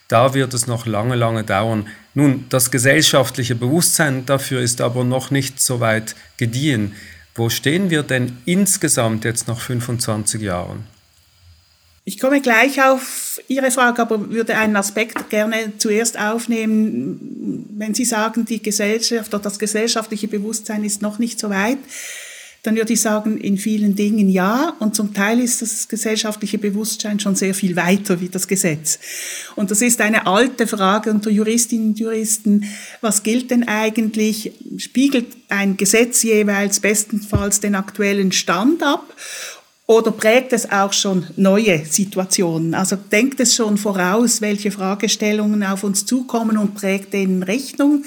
da 0.09 0.35
wird 0.35 0.53
es 0.53 0.67
noch 0.67 0.85
lange, 0.85 1.15
lange 1.15 1.45
dauern. 1.45 1.87
Nun, 2.15 2.47
das 2.49 2.73
gesellschaftliche 2.73 3.55
Bewusstsein 3.55 4.27
dafür 4.27 4.61
ist 4.61 4.81
aber 4.81 5.05
noch 5.05 5.31
nicht 5.31 5.63
so 5.63 5.79
weit 5.79 6.17
gediehen. 6.39 6.97
Wo 7.37 7.51
stehen 7.51 7.89
wir 7.89 8.03
denn 8.03 8.39
insgesamt 8.47 9.25
jetzt 9.25 9.47
nach 9.47 9.61
25 9.61 10.43
Jahren? 10.43 10.98
Ich 12.09 12.19
komme 12.19 12.41
gleich 12.41 12.83
auf 12.83 13.39
Ihre 13.49 13.71
Frage, 13.71 14.01
aber 14.01 14.31
würde 14.31 14.57
einen 14.57 14.77
Aspekt 14.77 15.29
gerne 15.29 15.75
zuerst 15.77 16.19
aufnehmen. 16.19 17.67
Wenn 17.77 17.93
Sie 17.93 18.07
sagen, 18.07 18.47
die 18.47 18.63
Gesellschaft 18.63 19.35
oder 19.35 19.43
das 19.43 19.59
gesellschaftliche 19.59 20.27
Bewusstsein 20.27 20.85
ist 20.85 21.03
noch 21.03 21.19
nicht 21.19 21.39
so 21.39 21.51
weit, 21.51 21.77
dann 22.63 22.77
würde 22.77 22.95
ich 22.95 23.03
sagen, 23.03 23.39
in 23.39 23.59
vielen 23.59 23.95
Dingen 23.95 24.31
ja. 24.31 24.75
Und 24.81 24.97
zum 24.97 25.13
Teil 25.13 25.39
ist 25.39 25.61
das 25.61 25.87
gesellschaftliche 25.87 26.57
Bewusstsein 26.57 27.21
schon 27.21 27.37
sehr 27.37 27.53
viel 27.53 27.77
weiter 27.77 28.23
wie 28.23 28.31
das 28.31 28.49
Gesetz. 28.49 28.99
Und 29.55 29.71
das 29.71 29.83
ist 29.83 30.01
eine 30.01 30.27
alte 30.27 30.67
Frage 30.67 31.11
unter 31.11 31.29
Juristinnen 31.29 31.89
und 31.89 31.99
Juristen. 31.99 32.65
Was 33.03 33.23
gilt 33.23 33.51
denn 33.51 33.69
eigentlich? 33.69 34.53
Spiegelt 34.79 35.27
ein 35.51 35.77
Gesetz 35.77 36.23
jeweils 36.23 36.81
bestenfalls 36.81 37.61
den 37.61 37.75
aktuellen 37.75 38.33
Stand 38.33 38.83
ab? 38.83 39.15
Oder 39.91 40.11
prägt 40.11 40.53
es 40.53 40.71
auch 40.71 40.93
schon 40.93 41.27
neue 41.37 41.83
Situationen? 41.87 42.75
Also 42.75 42.97
denkt 42.97 43.41
es 43.41 43.55
schon 43.55 43.79
voraus, 43.79 44.43
welche 44.43 44.71
Fragestellungen 44.71 45.65
auf 45.65 45.83
uns 45.83 46.05
zukommen 46.05 46.59
und 46.59 46.75
prägt 46.75 47.15
denen 47.15 47.43
Rechnung? 47.43 48.05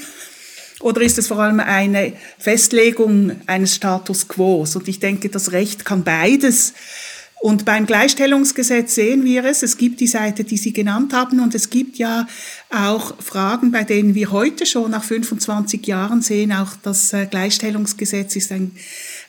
Oder 0.82 1.02
ist 1.02 1.18
es 1.18 1.28
vor 1.28 1.40
allem 1.40 1.60
eine 1.60 2.14
Festlegung 2.38 3.32
eines 3.48 3.74
Status 3.74 4.28
quo? 4.28 4.64
Und 4.76 4.88
ich 4.88 5.00
denke, 5.00 5.30
das 5.30 5.54
Recht 5.54 5.84
kann 5.84 6.04
beides. 6.04 6.74
Und 7.42 7.66
beim 7.66 7.88
Gleichstellungsgesetz 7.88 8.94
sehen 8.94 9.26
wir 9.26 9.44
es. 9.46 9.64
Es 9.64 9.76
gibt 9.76 10.02
die 10.02 10.08
Seite, 10.08 10.44
die 10.44 10.58
Sie 10.58 10.74
genannt 10.74 11.14
haben. 11.14 11.40
Und 11.40 11.56
es 11.56 11.72
gibt 11.72 11.98
ja 11.98 12.28
auch 12.70 13.16
Fragen, 13.20 13.72
bei 13.72 13.84
denen 13.84 14.14
wir 14.14 14.32
heute 14.32 14.68
schon 14.68 14.92
nach 14.92 15.04
25 15.04 15.88
Jahren 15.88 16.22
sehen, 16.22 16.52
auch 16.52 16.74
das 16.84 17.12
äh, 17.14 17.26
Gleichstellungsgesetz 17.26 18.36
ist 18.36 18.52
ein 18.52 18.74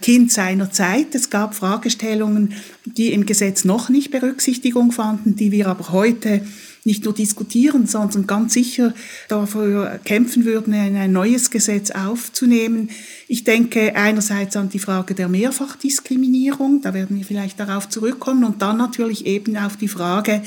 Kind 0.02 0.30
seiner 0.30 0.71
Zeit. 0.71 1.14
Es 1.14 1.30
gab 1.30 1.54
Fragestellungen, 1.54 2.52
die 2.85 3.12
im 3.12 3.25
Gesetz 3.25 3.64
noch 3.64 3.88
nicht 3.88 4.11
Berücksichtigung 4.11 4.92
fanden, 4.92 5.37
die 5.37 5.50
wir 5.52 5.68
aber 5.68 5.92
heute 5.92 6.42
nicht 6.85 7.04
nur 7.04 7.14
diskutieren, 7.14 7.87
sondern 7.87 8.26
ganz 8.26 8.54
sicher 8.54 8.92
dafür 9.28 10.00
kämpfen 10.04 10.44
würden, 10.44 10.75
ein 10.75 11.12
neues 11.12 11.50
Gesetz 11.50 11.92
aufzunehmen. 11.92 12.90
Ich 13.28 13.44
denke 13.44 13.94
einerseits 13.94 14.56
an 14.56 14.68
die 14.68 14.80
Frage 14.80 15.14
der 15.14 15.28
Mehrfachdiskriminierung, 15.28 16.82
da 16.82 16.92
werden 16.92 17.16
wir 17.16 17.25
vielleicht 17.25 17.61
darauf 17.61 17.88
zurückkommen, 17.88 18.42
und 18.42 18.62
dann 18.62 18.78
natürlich 18.78 19.26
eben 19.26 19.56
auf 19.56 19.76
die 19.76 19.88
Frage, 19.88 20.42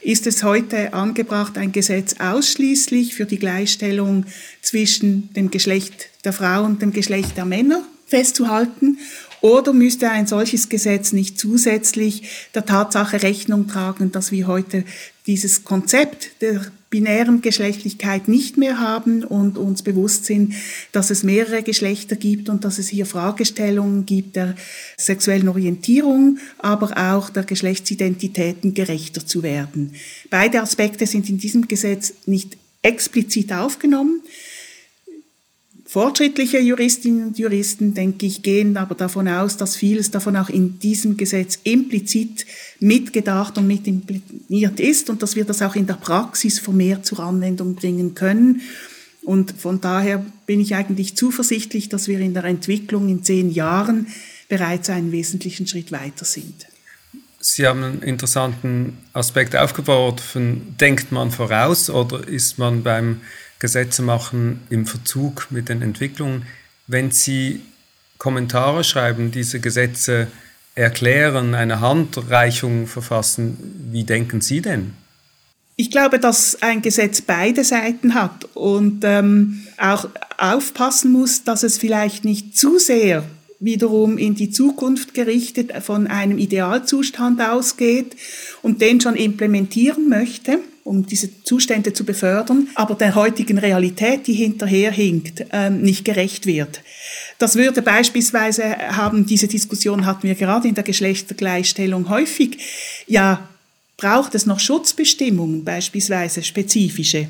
ist 0.00 0.26
es 0.26 0.42
heute 0.42 0.94
angebracht, 0.94 1.58
ein 1.58 1.72
Gesetz 1.72 2.14
ausschließlich 2.20 3.14
für 3.14 3.26
die 3.26 3.38
Gleichstellung 3.38 4.24
zwischen 4.62 5.32
dem 5.34 5.50
Geschlecht 5.50 6.08
der 6.24 6.32
Frau 6.32 6.64
und 6.64 6.80
dem 6.80 6.92
Geschlecht 6.92 7.36
der 7.36 7.44
Männer 7.44 7.82
festzuhalten? 8.06 8.98
Oder 9.42 9.72
müsste 9.72 10.10
ein 10.10 10.26
solches 10.26 10.68
Gesetz 10.68 11.12
nicht 11.12 11.38
zusätzlich 11.38 12.22
der 12.54 12.64
Tatsache 12.64 13.22
Rechnung 13.22 13.68
tragen, 13.68 14.10
dass 14.10 14.32
wir 14.32 14.46
heute 14.46 14.84
dieses 15.26 15.62
Konzept 15.62 16.40
der 16.40 16.66
binären 16.88 17.42
Geschlechtlichkeit 17.42 18.28
nicht 18.28 18.56
mehr 18.56 18.78
haben 18.78 19.24
und 19.24 19.58
uns 19.58 19.82
bewusst 19.82 20.24
sind, 20.24 20.54
dass 20.92 21.10
es 21.10 21.24
mehrere 21.24 21.62
Geschlechter 21.62 22.16
gibt 22.16 22.48
und 22.48 22.64
dass 22.64 22.78
es 22.78 22.88
hier 22.88 23.06
Fragestellungen 23.06 24.06
gibt 24.06 24.36
der 24.36 24.54
sexuellen 24.96 25.48
Orientierung, 25.48 26.38
aber 26.58 26.96
auch 27.12 27.28
der 27.28 27.42
Geschlechtsidentitäten 27.42 28.72
gerechter 28.72 29.26
zu 29.26 29.42
werden. 29.42 29.94
Beide 30.30 30.62
Aspekte 30.62 31.06
sind 31.06 31.28
in 31.28 31.38
diesem 31.38 31.68
Gesetz 31.68 32.14
nicht 32.24 32.56
explizit 32.82 33.52
aufgenommen. 33.52 34.22
Fortschrittliche 35.88 36.58
Juristinnen 36.58 37.28
und 37.28 37.38
Juristen, 37.38 37.94
denke 37.94 38.26
ich, 38.26 38.42
gehen 38.42 38.76
aber 38.76 38.96
davon 38.96 39.28
aus, 39.28 39.56
dass 39.56 39.76
vieles 39.76 40.10
davon 40.10 40.36
auch 40.36 40.48
in 40.48 40.80
diesem 40.80 41.16
Gesetz 41.16 41.60
implizit 41.62 42.44
mitgedacht 42.80 43.56
und 43.56 43.68
mitimpliniert 43.68 44.80
ist 44.80 45.08
und 45.10 45.22
dass 45.22 45.36
wir 45.36 45.44
das 45.44 45.62
auch 45.62 45.76
in 45.76 45.86
der 45.86 45.94
Praxis 45.94 46.58
vermehrt 46.58 47.06
zur 47.06 47.20
Anwendung 47.20 47.76
bringen 47.76 48.14
können. 48.14 48.62
Und 49.22 49.54
von 49.58 49.80
daher 49.80 50.26
bin 50.46 50.60
ich 50.60 50.74
eigentlich 50.74 51.16
zuversichtlich, 51.16 51.88
dass 51.88 52.08
wir 52.08 52.18
in 52.18 52.34
der 52.34 52.44
Entwicklung 52.44 53.08
in 53.08 53.22
zehn 53.22 53.50
Jahren 53.50 54.08
bereits 54.48 54.90
einen 54.90 55.12
wesentlichen 55.12 55.68
Schritt 55.68 55.92
weiter 55.92 56.24
sind. 56.24 56.66
Sie 57.38 57.64
haben 57.64 57.84
einen 57.84 58.02
interessanten 58.02 58.98
Aspekt 59.12 59.54
aufgebaut. 59.54 60.20
Denkt 60.34 61.12
man 61.12 61.30
voraus 61.30 61.90
oder 61.90 62.26
ist 62.26 62.58
man 62.58 62.82
beim 62.82 63.20
Gesetze 63.58 64.02
machen 64.02 64.60
im 64.70 64.86
Verzug 64.86 65.48
mit 65.50 65.68
den 65.68 65.82
Entwicklungen. 65.82 66.42
Wenn 66.86 67.10
Sie 67.10 67.62
Kommentare 68.18 68.84
schreiben, 68.84 69.30
diese 69.30 69.60
Gesetze 69.60 70.28
erklären, 70.74 71.54
eine 71.54 71.80
Handreichung 71.80 72.86
verfassen, 72.86 73.56
wie 73.90 74.04
denken 74.04 74.40
Sie 74.40 74.60
denn? 74.60 74.92
Ich 75.76 75.90
glaube, 75.90 76.18
dass 76.18 76.62
ein 76.62 76.80
Gesetz 76.80 77.20
beide 77.20 77.62
Seiten 77.64 78.14
hat 78.14 78.46
und 78.54 79.02
ähm, 79.04 79.66
auch 79.76 80.08
aufpassen 80.38 81.12
muss, 81.12 81.44
dass 81.44 81.62
es 81.62 81.76
vielleicht 81.76 82.24
nicht 82.24 82.56
zu 82.56 82.78
sehr 82.78 83.24
wiederum 83.58 84.18
in 84.18 84.34
die 84.34 84.50
Zukunft 84.50 85.14
gerichtet 85.14 85.72
von 85.82 86.06
einem 86.06 86.38
Idealzustand 86.38 87.40
ausgeht 87.40 88.16
und 88.62 88.80
den 88.80 89.00
schon 89.00 89.16
implementieren 89.16 90.08
möchte 90.08 90.60
um 90.86 91.04
diese 91.04 91.42
Zustände 91.42 91.92
zu 91.92 92.04
befördern, 92.04 92.68
aber 92.76 92.94
der 92.94 93.14
heutigen 93.16 93.58
Realität, 93.58 94.26
die 94.26 94.34
hinterherhinkt, 94.34 95.44
ähm, 95.52 95.82
nicht 95.82 96.04
gerecht 96.04 96.46
wird. 96.46 96.80
Das 97.38 97.56
würde 97.56 97.82
beispielsweise 97.82 98.64
haben, 98.96 99.26
diese 99.26 99.48
Diskussion 99.48 100.06
hatten 100.06 100.28
wir 100.28 100.36
gerade 100.36 100.68
in 100.68 100.74
der 100.74 100.84
Geschlechtergleichstellung 100.84 102.08
häufig, 102.08 102.58
ja, 103.06 103.48
braucht 103.96 104.34
es 104.34 104.46
noch 104.46 104.60
Schutzbestimmungen, 104.60 105.64
beispielsweise 105.64 106.42
spezifische 106.42 107.26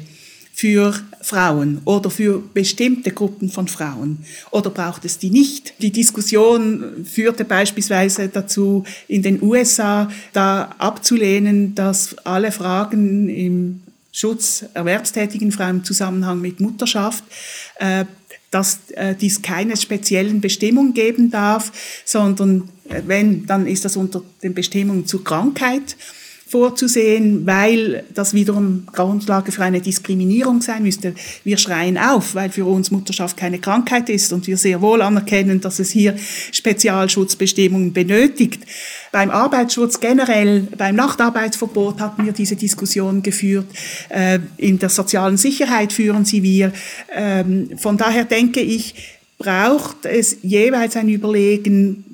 für 0.57 0.95
Frauen 1.21 1.83
oder 1.85 2.09
für 2.09 2.39
bestimmte 2.39 3.11
Gruppen 3.11 3.51
von 3.51 3.69
Frauen 3.69 4.25
oder 4.51 4.71
braucht 4.71 5.05
es 5.05 5.19
die 5.19 5.29
nicht? 5.29 5.75
Die 5.83 5.93
Diskussion 5.93 7.05
führte 7.05 7.45
beispielsweise 7.45 8.29
dazu, 8.29 8.83
in 9.07 9.23
den 9.23 9.43
USA 9.43 10.11
da 10.33 10.75
abzulehnen, 10.79 11.75
dass 11.75 12.17
alle 12.25 12.53
Fragen 12.53 13.29
im 13.29 13.83
Schutz 14.13 14.65
erwerbstätigen 14.73 15.53
Frauen 15.53 15.77
im 15.77 15.85
Zusammenhang 15.85 16.41
mit 16.41 16.59
Mutterschaft 16.59 17.23
äh, 17.79 18.07
dass 18.51 18.91
äh, 18.93 19.15
dies 19.15 19.43
keine 19.43 19.77
speziellen 19.77 20.41
Bestimmungen 20.41 20.95
geben 20.95 21.31
darf, 21.31 22.01
sondern 22.07 22.71
äh, 22.89 23.03
wenn, 23.07 23.45
dann 23.45 23.67
ist 23.67 23.85
das 23.85 23.97
unter 23.97 24.23
den 24.43 24.55
Bestimmungen 24.55 25.05
zur 25.05 25.23
Krankheit 25.23 25.97
vorzusehen, 26.49 27.45
weil 27.45 28.05
das 28.15 28.33
wiederum 28.33 28.87
Grundlage 28.93 29.51
für 29.51 29.65
eine 29.65 29.81
Diskriminierung 29.81 30.63
sein 30.63 30.85
müsste. 30.85 31.13
Wir 31.43 31.59
schreien 31.59 31.99
auf, 31.99 32.37
weil 32.37 32.51
für 32.51 32.65
uns 32.67 32.93
Mutterschaft 32.93 33.37
keine 33.37 33.59
Krankheit 33.59 34.09
ist 34.09 34.33
und 34.33 34.47
wir 34.47 34.57
sehr 34.57 34.81
wohl 34.81 35.03
anerkennen, 35.03 35.61
dass 35.61 35.81
es 35.81 35.91
hier 35.91 36.17
Spezialschutzbestimmungen 36.53 37.93
benötigt. 37.93 38.63
Beim 39.11 39.31
Arbeitsschutz 39.31 39.99
generell, 39.99 40.69
beim 40.79 40.95
Nachtarbeitsverbot 40.95 42.01
hatten 42.01 42.25
wir 42.25 42.33
diese 42.33 42.55
Diskussion 42.55 43.23
geführt. 43.23 43.67
Äh, 44.09 44.39
in 44.57 44.79
der 44.79 44.89
sozialen 44.89 45.39
Sicherheit 45.39 45.93
führen 45.93 46.25
sie 46.25 46.45
wir. 46.45 46.73
Ähm, 47.13 47.71
von 47.77 47.97
daher 47.97 48.25
denke 48.25 48.61
ich, 48.61 48.95
braucht 49.37 50.07
es 50.07 50.39
jeweils 50.43 50.97
ein 50.97 51.09
Überlegen, 51.09 52.05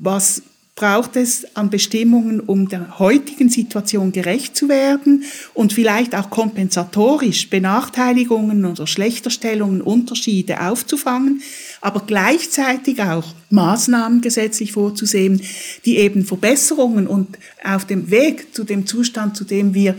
was 0.00 0.42
braucht 0.74 1.16
es 1.16 1.54
an 1.54 1.68
Bestimmungen, 1.68 2.40
um 2.40 2.68
der 2.68 2.98
heutigen 2.98 3.50
Situation 3.50 4.10
gerecht 4.10 4.56
zu 4.56 4.68
werden 4.70 5.24
und 5.52 5.74
vielleicht 5.74 6.14
auch 6.14 6.30
kompensatorisch 6.30 7.50
Benachteiligungen 7.50 8.64
oder 8.64 8.86
Schlechterstellungen, 8.86 9.82
Unterschiede 9.82 10.60
aufzufangen, 10.62 11.42
aber 11.82 12.04
gleichzeitig 12.06 13.02
auch 13.02 13.34
Maßnahmen 13.50 14.22
gesetzlich 14.22 14.72
vorzusehen, 14.72 15.42
die 15.84 15.98
eben 15.98 16.24
Verbesserungen 16.24 17.06
und 17.06 17.38
auf 17.62 17.84
dem 17.84 18.10
Weg 18.10 18.54
zu 18.54 18.64
dem 18.64 18.86
Zustand, 18.86 19.36
zu 19.36 19.44
dem 19.44 19.74
wir 19.74 19.94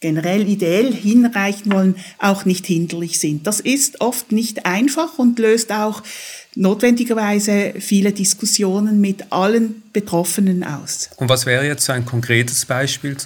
generell 0.00 0.48
ideell 0.48 0.92
hinreichen 0.92 1.72
wollen, 1.72 1.94
auch 2.18 2.46
nicht 2.46 2.66
hinderlich 2.66 3.18
sind. 3.18 3.46
Das 3.46 3.60
ist 3.60 4.00
oft 4.00 4.32
nicht 4.32 4.64
einfach 4.64 5.18
und 5.18 5.38
löst 5.38 5.72
auch 5.72 6.02
notwendigerweise 6.54 7.74
viele 7.78 8.12
Diskussionen 8.12 9.00
mit 9.00 9.30
allen 9.30 9.82
Betroffenen 9.92 10.64
aus. 10.64 11.10
Und 11.16 11.28
was 11.28 11.46
wäre 11.46 11.66
jetzt 11.66 11.84
so 11.84 11.92
ein 11.92 12.06
konkretes 12.06 12.64
Beispiel? 12.64 13.16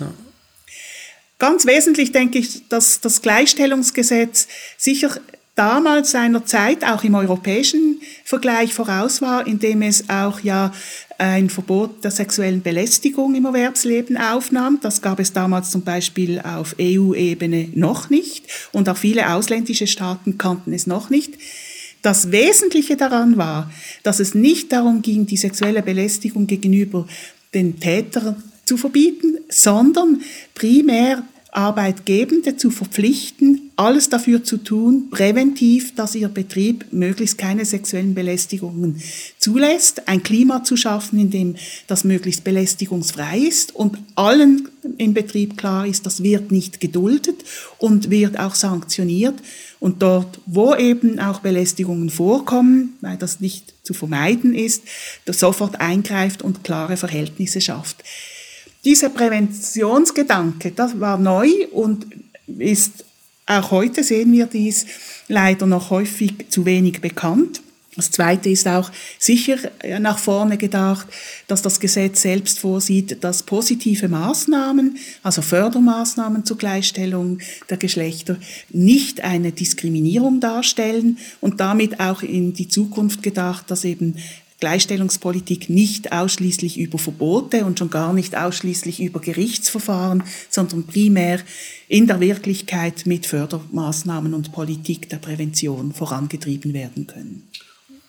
Ganz 1.38 1.64
wesentlich 1.64 2.12
denke 2.12 2.38
ich, 2.38 2.68
dass 2.68 3.00
das 3.00 3.22
Gleichstellungsgesetz 3.22 4.48
sicher 4.76 5.20
damals 5.54 6.10
seiner 6.10 6.44
Zeit 6.44 6.84
auch 6.84 7.04
im 7.04 7.14
europäischen 7.14 8.00
Vergleich 8.24 8.74
voraus 8.74 9.22
war, 9.22 9.46
indem 9.46 9.82
es 9.82 10.08
auch 10.08 10.40
ja 10.40 10.72
ein 11.18 11.48
Verbot 11.48 12.02
der 12.02 12.10
sexuellen 12.10 12.62
Belästigung 12.62 13.34
im 13.34 13.44
Erwerbsleben 13.44 14.16
aufnahm. 14.16 14.78
Das 14.82 15.00
gab 15.00 15.20
es 15.20 15.32
damals 15.32 15.70
zum 15.70 15.82
Beispiel 15.82 16.40
auf 16.40 16.74
EU-Ebene 16.80 17.68
noch 17.74 18.10
nicht 18.10 18.46
und 18.72 18.88
auch 18.88 18.96
viele 18.96 19.32
ausländische 19.32 19.86
Staaten 19.86 20.38
kannten 20.38 20.72
es 20.72 20.86
noch 20.86 21.10
nicht. 21.10 21.34
Das 22.02 22.32
Wesentliche 22.32 22.96
daran 22.96 23.38
war, 23.38 23.70
dass 24.02 24.20
es 24.20 24.34
nicht 24.34 24.72
darum 24.72 25.00
ging, 25.02 25.26
die 25.26 25.36
sexuelle 25.36 25.82
Belästigung 25.82 26.46
gegenüber 26.46 27.06
den 27.54 27.80
Tätern 27.80 28.42
zu 28.64 28.76
verbieten, 28.76 29.38
sondern 29.48 30.20
primär 30.54 31.22
Arbeitgebende 31.54 32.56
zu 32.56 32.70
verpflichten, 32.70 33.70
alles 33.76 34.08
dafür 34.08 34.44
zu 34.44 34.56
tun, 34.56 35.08
präventiv, 35.10 35.94
dass 35.94 36.14
ihr 36.14 36.28
Betrieb 36.28 36.86
möglichst 36.92 37.38
keine 37.38 37.64
sexuellen 37.64 38.14
Belästigungen 38.14 39.00
zulässt, 39.38 40.08
ein 40.08 40.22
Klima 40.22 40.64
zu 40.64 40.76
schaffen, 40.76 41.18
in 41.18 41.30
dem 41.30 41.56
das 41.86 42.04
möglichst 42.04 42.44
belästigungsfrei 42.44 43.38
ist 43.38 43.74
und 43.74 43.98
allen 44.16 44.68
im 44.98 45.14
Betrieb 45.14 45.56
klar 45.56 45.86
ist, 45.86 46.06
das 46.06 46.22
wird 46.22 46.50
nicht 46.52 46.80
geduldet 46.80 47.44
und 47.78 48.10
wird 48.10 48.38
auch 48.38 48.54
sanktioniert. 48.54 49.34
Und 49.80 50.02
dort, 50.02 50.40
wo 50.46 50.74
eben 50.74 51.18
auch 51.18 51.40
Belästigungen 51.40 52.10
vorkommen, 52.10 52.94
weil 53.00 53.16
das 53.16 53.40
nicht 53.40 53.74
zu 53.82 53.92
vermeiden 53.92 54.54
ist, 54.54 54.82
sofort 55.26 55.80
eingreift 55.80 56.42
und 56.42 56.64
klare 56.64 56.96
Verhältnisse 56.96 57.60
schafft. 57.60 58.02
Dieser 58.84 59.08
Präventionsgedanke, 59.08 60.72
das 60.72 61.00
war 61.00 61.18
neu 61.18 61.48
und 61.72 62.06
ist 62.58 63.04
auch 63.46 63.70
heute 63.70 64.02
sehen 64.02 64.32
wir 64.32 64.46
dies 64.46 64.86
leider 65.28 65.66
noch 65.66 65.90
häufig 65.90 66.46
zu 66.48 66.64
wenig 66.64 67.00
bekannt. 67.00 67.60
Das 67.96 68.10
Zweite 68.10 68.48
ist 68.48 68.66
auch 68.66 68.90
sicher 69.18 69.56
nach 70.00 70.18
vorne 70.18 70.56
gedacht, 70.56 71.06
dass 71.46 71.62
das 71.62 71.78
Gesetz 71.78 72.22
selbst 72.22 72.58
vorsieht, 72.58 73.22
dass 73.22 73.44
positive 73.44 74.08
Maßnahmen, 74.08 74.98
also 75.22 75.42
Fördermaßnahmen 75.42 76.44
zur 76.44 76.58
Gleichstellung 76.58 77.38
der 77.70 77.76
Geschlechter, 77.76 78.36
nicht 78.70 79.22
eine 79.22 79.52
Diskriminierung 79.52 80.40
darstellen 80.40 81.18
und 81.40 81.60
damit 81.60 82.00
auch 82.00 82.22
in 82.22 82.52
die 82.52 82.66
Zukunft 82.66 83.22
gedacht, 83.22 83.70
dass 83.70 83.84
eben 83.84 84.16
Gleichstellungspolitik 84.64 85.68
nicht 85.68 86.10
ausschließlich 86.12 86.78
über 86.80 86.98
Verbote 86.98 87.66
und 87.66 87.78
schon 87.78 87.90
gar 87.90 88.14
nicht 88.14 88.34
ausschließlich 88.34 89.02
über 89.02 89.20
Gerichtsverfahren, 89.20 90.22
sondern 90.48 90.86
primär 90.86 91.40
in 91.86 92.06
der 92.06 92.18
Wirklichkeit 92.18 93.04
mit 93.04 93.26
Fördermaßnahmen 93.26 94.32
und 94.32 94.52
Politik 94.52 95.10
der 95.10 95.18
Prävention 95.18 95.92
vorangetrieben 95.92 96.72
werden 96.72 97.06
können. 97.06 97.46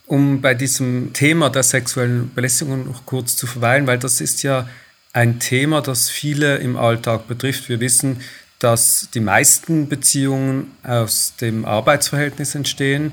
Um 0.05 0.39
bei 0.39 0.53
diesem 0.53 1.11
Thema 1.11 1.49
der 1.49 1.63
sexuellen 1.63 2.31
Belästigung 2.33 2.85
noch 2.85 3.05
kurz 3.05 3.35
zu 3.35 3.47
verweilen, 3.47 3.85
weil 3.85 3.99
das 3.99 4.21
ist 4.21 4.41
ja 4.41 4.69
ein 5.11 5.41
Thema, 5.41 5.81
das 5.81 6.09
viele 6.09 6.55
im 6.59 6.77
Alltag 6.77 7.27
betrifft. 7.27 7.67
Wir 7.67 7.81
wissen, 7.81 8.21
dass 8.59 9.09
die 9.13 9.19
meisten 9.19 9.89
Beziehungen 9.89 10.71
aus 10.83 11.33
dem 11.41 11.65
Arbeitsverhältnis 11.65 12.55
entstehen. 12.55 13.11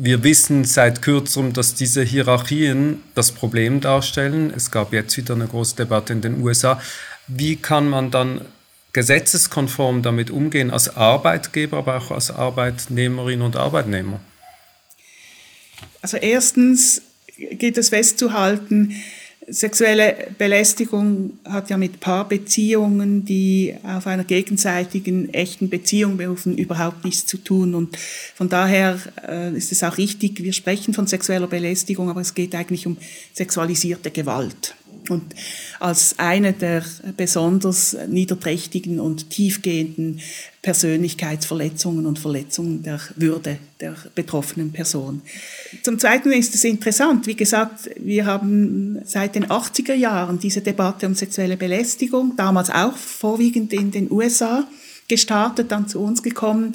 Wir 0.00 0.22
wissen 0.22 0.64
seit 0.64 1.02
kürzerem, 1.02 1.52
dass 1.52 1.74
diese 1.74 2.04
Hierarchien 2.04 3.02
das 3.16 3.32
Problem 3.32 3.80
darstellen. 3.80 4.52
Es 4.54 4.70
gab 4.70 4.92
jetzt 4.92 5.16
wieder 5.16 5.34
eine 5.34 5.48
große 5.48 5.74
Debatte 5.74 6.12
in 6.12 6.20
den 6.20 6.40
USA. 6.40 6.80
Wie 7.26 7.56
kann 7.56 7.88
man 7.88 8.12
dann 8.12 8.42
gesetzeskonform 8.92 10.02
damit 10.02 10.30
umgehen 10.30 10.70
als 10.70 10.96
Arbeitgeber, 10.96 11.78
aber 11.78 11.96
auch 11.96 12.12
als 12.12 12.30
Arbeitnehmerin 12.30 13.42
und 13.42 13.56
Arbeitnehmer? 13.56 14.20
Also 16.00 16.16
erstens 16.16 17.02
geht 17.36 17.76
es 17.76 17.88
festzuhalten, 17.88 18.94
Sexuelle 19.50 20.28
Belästigung 20.36 21.38
hat 21.44 21.70
ja 21.70 21.78
mit 21.78 22.00
Paarbeziehungen, 22.00 23.24
die 23.24 23.74
auf 23.82 24.06
einer 24.06 24.24
gegenseitigen 24.24 25.32
echten 25.32 25.70
Beziehung 25.70 26.18
berufen, 26.18 26.58
überhaupt 26.58 27.04
nichts 27.04 27.24
zu 27.24 27.38
tun. 27.38 27.74
Und 27.74 27.96
von 28.34 28.48
daher 28.48 28.98
äh, 29.26 29.56
ist 29.56 29.72
es 29.72 29.82
auch 29.82 29.96
richtig, 29.96 30.42
wir 30.42 30.52
sprechen 30.52 30.92
von 30.92 31.06
sexueller 31.06 31.46
Belästigung, 31.46 32.10
aber 32.10 32.20
es 32.20 32.34
geht 32.34 32.54
eigentlich 32.54 32.86
um 32.86 32.98
sexualisierte 33.32 34.10
Gewalt. 34.10 34.74
Und 35.08 35.34
als 35.80 36.18
eine 36.18 36.52
der 36.52 36.84
besonders 37.16 37.96
niederträchtigen 38.08 39.00
und 39.00 39.30
tiefgehenden 39.30 40.20
Persönlichkeitsverletzungen 40.68 42.04
und 42.04 42.18
Verletzungen 42.18 42.82
der 42.82 43.00
Würde 43.16 43.56
der 43.80 43.96
betroffenen 44.14 44.70
Person. 44.70 45.22
Zum 45.82 45.98
Zweiten 45.98 46.30
ist 46.30 46.54
es 46.54 46.62
interessant, 46.62 47.26
wie 47.26 47.36
gesagt, 47.36 47.88
wir 47.96 48.26
haben 48.26 48.98
seit 49.06 49.34
den 49.34 49.46
80er 49.46 49.94
Jahren 49.94 50.38
diese 50.38 50.60
Debatte 50.60 51.06
um 51.06 51.14
sexuelle 51.14 51.56
Belästigung, 51.56 52.34
damals 52.36 52.68
auch 52.68 52.94
vorwiegend 52.98 53.72
in 53.72 53.92
den 53.92 54.12
USA 54.12 54.68
gestartet, 55.08 55.72
dann 55.72 55.88
zu 55.88 56.00
uns 56.00 56.22
gekommen. 56.22 56.74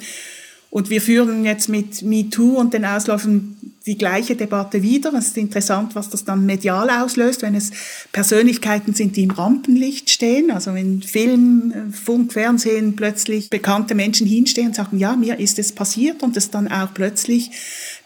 Und 0.74 0.90
wir 0.90 1.00
führen 1.00 1.44
jetzt 1.44 1.68
mit 1.68 2.02
MeToo 2.02 2.56
und 2.56 2.74
den 2.74 2.84
Ausläufen 2.84 3.76
die 3.86 3.96
gleiche 3.96 4.34
Debatte 4.34 4.82
wieder. 4.82 5.14
Es 5.14 5.28
ist 5.28 5.36
interessant, 5.36 5.94
was 5.94 6.10
das 6.10 6.24
dann 6.24 6.46
medial 6.46 6.90
auslöst, 6.90 7.42
wenn 7.42 7.54
es 7.54 7.70
Persönlichkeiten 8.10 8.92
sind, 8.92 9.14
die 9.14 9.22
im 9.22 9.30
Rampenlicht 9.30 10.10
stehen. 10.10 10.50
Also 10.50 10.74
wenn 10.74 11.00
Film, 11.00 11.92
Funk, 11.92 12.32
Fernsehen 12.32 12.96
plötzlich 12.96 13.50
bekannte 13.50 13.94
Menschen 13.94 14.26
hinstehen 14.26 14.66
und 14.66 14.74
sagen, 14.74 14.98
ja, 14.98 15.14
mir 15.14 15.38
ist 15.38 15.60
es 15.60 15.70
passiert 15.70 16.24
und 16.24 16.36
es 16.36 16.50
dann 16.50 16.66
auch 16.66 16.92
plötzlich 16.92 17.52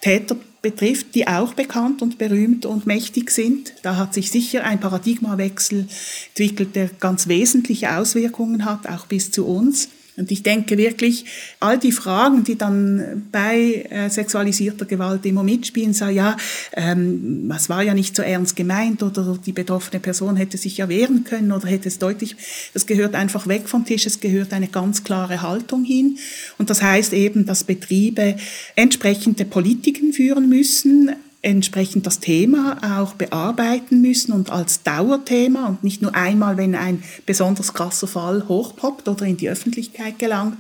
Täter 0.03 0.37
betrifft, 0.61 1.15
die 1.15 1.27
auch 1.27 1.55
bekannt 1.55 2.03
und 2.03 2.19
berühmt 2.19 2.67
und 2.67 2.87
mächtig 2.87 3.31
sind. 3.31 3.73
Da 3.81 3.97
hat 3.97 4.13
sich 4.13 4.31
sicher 4.31 4.65
ein 4.65 4.79
Paradigmawechsel 4.79 5.89
entwickelt, 6.35 6.77
der 6.77 6.91
ganz 7.01 7.29
wesentliche 7.29 7.97
Auswirkungen 7.97 8.67
hat, 8.67 8.87
auch 8.87 9.07
bis 9.07 9.31
zu 9.31 9.47
uns. 9.47 9.89
Und 10.19 10.33
ich 10.33 10.43
denke 10.43 10.77
wirklich, 10.77 11.25
all 11.61 11.79
die 11.79 11.93
Fragen, 11.93 12.43
die 12.43 12.59
dann 12.59 13.29
bei 13.31 13.87
äh, 13.89 14.11
sexualisierter 14.11 14.85
Gewalt 14.85 15.25
immer 15.25 15.45
mitspielen, 15.45 15.95
sagen, 15.95 16.17
ja, 16.17 16.37
ähm, 16.73 17.53
es 17.55 17.69
war 17.69 17.83
ja 17.83 17.95
nicht 17.95 18.17
so 18.17 18.23
ernst 18.23 18.57
gemeint 18.57 19.03
oder 19.05 19.39
die 19.45 19.53
betroffene 19.53 20.01
Person 20.01 20.37
hätte 20.37 20.59
sich 20.59 20.77
ja 20.79 20.89
wehren 20.89 21.23
können 21.23 21.53
oder 21.53 21.69
hätte 21.69 21.87
es 21.87 22.01
deutlich, 22.01 22.35
das 22.75 22.87
gehört 22.87 23.15
einfach 23.15 23.47
weg 23.47 23.69
vom 23.69 23.85
Tisch, 23.85 24.07
es 24.07 24.19
gehört 24.19 24.53
eine 24.53 24.67
ganz 24.67 25.05
klare 25.05 25.41
Haltung 25.41 25.85
hin. 25.85 26.19
Und 26.59 26.69
das 26.69 26.83
heißt 26.83 27.13
eben, 27.13 27.47
dass 27.47 27.63
Betriebe 27.63 28.37
entsprechende 28.75 29.45
Politiken 29.45 30.13
führen 30.13 30.49
müssen, 30.49 31.13
entsprechend 31.43 32.07
das 32.07 32.19
Thema 32.21 32.79
auch 33.01 33.15
bearbeiten 33.15 34.01
müssen 34.01 34.33
und 34.33 34.51
als 34.51 34.83
Dauerthema 34.83 35.67
und 35.69 35.85
nicht 35.85 36.03
nur 36.03 36.15
einmal, 36.15 36.57
wenn 36.57 36.75
ein 36.75 37.03
besonders 37.27 37.75
krasser 37.75 38.09
Fall 38.09 38.47
hochpoppt 38.49 39.09
oder 39.09 39.25
in 39.25 39.37
die 39.37 39.49
Öffentlichkeit 39.49 40.19
gelangt. 40.19 40.59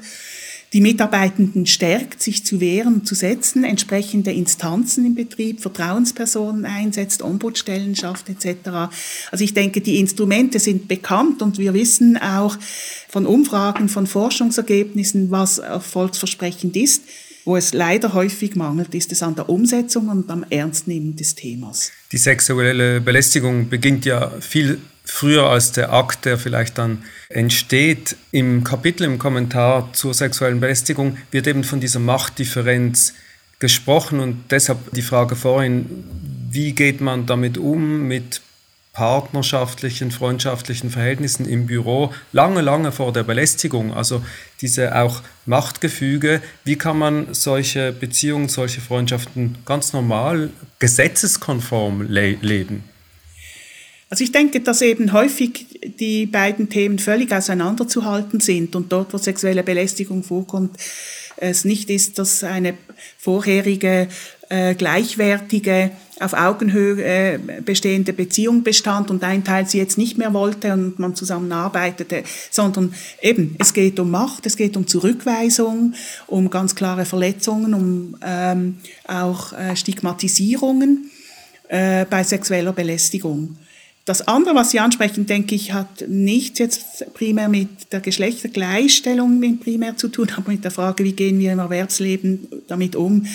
die 0.74 0.82
Mitarbeitenden 0.82 1.64
stärkt, 1.64 2.22
sich 2.22 2.44
zu 2.44 2.60
wehren, 2.60 3.06
zu 3.06 3.14
setzen, 3.14 3.64
entsprechende 3.64 4.32
Instanzen 4.32 5.06
im 5.06 5.14
Betrieb, 5.14 5.62
Vertrauenspersonen 5.62 6.66
einsetzt, 6.66 7.22
Ombudsstellen 7.22 7.96
schafft 7.96 8.28
etc. 8.28 8.90
Also 9.30 9.44
ich 9.44 9.54
denke, 9.54 9.80
die 9.80 9.98
Instrumente 9.98 10.58
sind 10.58 10.86
bekannt 10.86 11.40
und 11.40 11.56
wir 11.56 11.72
wissen 11.72 12.18
auch 12.18 12.58
von 13.08 13.24
Umfragen, 13.24 13.88
von 13.88 14.06
Forschungsergebnissen, 14.06 15.30
was 15.30 15.56
erfolgsversprechend 15.56 16.76
ist. 16.76 17.02
Wo 17.48 17.56
es 17.56 17.72
leider 17.72 18.12
häufig 18.12 18.56
mangelt, 18.56 18.94
ist 18.94 19.10
es 19.10 19.22
an 19.22 19.34
der 19.34 19.48
Umsetzung 19.48 20.10
und 20.10 20.30
am 20.30 20.44
Ernstnehmen 20.50 21.16
des 21.16 21.34
Themas. 21.34 21.92
Die 22.12 22.18
sexuelle 22.18 23.00
Belästigung 23.00 23.70
beginnt 23.70 24.04
ja 24.04 24.30
viel 24.38 24.76
früher 25.02 25.44
als 25.44 25.72
der 25.72 25.90
Akt, 25.90 26.26
der 26.26 26.36
vielleicht 26.36 26.76
dann 26.76 27.04
entsteht. 27.30 28.16
Im 28.32 28.64
Kapitel, 28.64 29.04
im 29.04 29.18
Kommentar 29.18 29.88
zur 29.94 30.12
sexuellen 30.12 30.60
Belästigung 30.60 31.16
wird 31.30 31.46
eben 31.46 31.64
von 31.64 31.80
dieser 31.80 32.00
Machtdifferenz 32.00 33.14
gesprochen 33.58 34.20
und 34.20 34.44
deshalb 34.50 34.92
die 34.92 35.00
Frage 35.00 35.34
vorhin, 35.34 36.04
wie 36.50 36.72
geht 36.72 37.00
man 37.00 37.24
damit 37.24 37.56
um 37.56 38.02
mit 38.06 38.42
partnerschaftlichen, 38.98 40.10
freundschaftlichen 40.10 40.90
Verhältnissen 40.90 41.48
im 41.48 41.66
Büro, 41.66 42.12
lange, 42.32 42.62
lange 42.62 42.90
vor 42.90 43.12
der 43.12 43.22
Belästigung. 43.22 43.94
Also 43.94 44.24
diese 44.60 44.96
auch 44.96 45.22
Machtgefüge, 45.46 46.42
wie 46.64 46.74
kann 46.74 46.98
man 46.98 47.32
solche 47.32 47.92
Beziehungen, 47.92 48.48
solche 48.48 48.80
Freundschaften 48.80 49.58
ganz 49.64 49.92
normal, 49.92 50.50
gesetzeskonform 50.80 52.08
le 52.08 52.38
leben? 52.40 52.82
Also 54.10 54.24
ich 54.24 54.32
denke, 54.32 54.62
dass 54.62 54.82
eben 54.82 55.12
häufig 55.12 55.78
die 56.00 56.26
beiden 56.26 56.68
Themen 56.68 56.98
völlig 56.98 57.30
auseinanderzuhalten 57.30 58.40
sind 58.40 58.74
und 58.74 58.90
dort, 58.90 59.12
wo 59.12 59.18
sexuelle 59.18 59.62
Belästigung 59.62 60.24
vorkommt, 60.24 60.76
es 61.36 61.64
nicht 61.64 61.88
ist, 61.88 62.18
dass 62.18 62.42
eine 62.42 62.74
vorherige 63.16 64.08
äh, 64.48 64.74
gleichwertige 64.74 65.92
auf 66.20 66.32
Augenhöhe 66.32 67.02
äh, 67.02 67.38
bestehende 67.64 68.12
Beziehung 68.12 68.62
bestand 68.62 69.10
und 69.10 69.22
ein 69.24 69.44
Teil 69.44 69.66
sie 69.66 69.78
jetzt 69.78 69.98
nicht 69.98 70.18
mehr 70.18 70.32
wollte 70.34 70.72
und 70.72 70.98
man 70.98 71.14
zusammenarbeitete, 71.14 72.24
sondern 72.50 72.94
eben, 73.22 73.56
es 73.58 73.72
geht 73.72 73.98
um 74.00 74.10
Macht, 74.10 74.46
es 74.46 74.56
geht 74.56 74.76
um 74.76 74.86
Zurückweisung, 74.86 75.94
um 76.26 76.50
ganz 76.50 76.74
klare 76.74 77.04
Verletzungen, 77.04 77.74
um 77.74 78.16
ähm, 78.24 78.78
auch 79.06 79.52
äh, 79.52 79.76
Stigmatisierungen 79.76 81.10
äh, 81.68 82.04
bei 82.06 82.22
sexueller 82.24 82.72
Belästigung. 82.72 83.56
Das 84.08 84.26
andere, 84.26 84.54
was 84.54 84.70
Sie 84.70 84.80
ansprechen, 84.80 85.26
denke 85.26 85.54
ich, 85.54 85.74
hat 85.74 86.08
nichts 86.08 86.58
jetzt 86.58 87.12
primär 87.12 87.50
mit 87.50 87.92
der 87.92 88.00
Geschlechtergleichstellung 88.00 89.58
primär 89.58 89.98
zu 89.98 90.08
tun, 90.08 90.30
aber 90.36 90.50
mit 90.50 90.64
der 90.64 90.70
Frage, 90.70 91.04
wie 91.04 91.12
gehen 91.12 91.38
wir 91.38 91.52
im 91.52 91.58
Erwerbsleben 91.58 92.48
damit 92.68 92.96
um, 92.96 93.26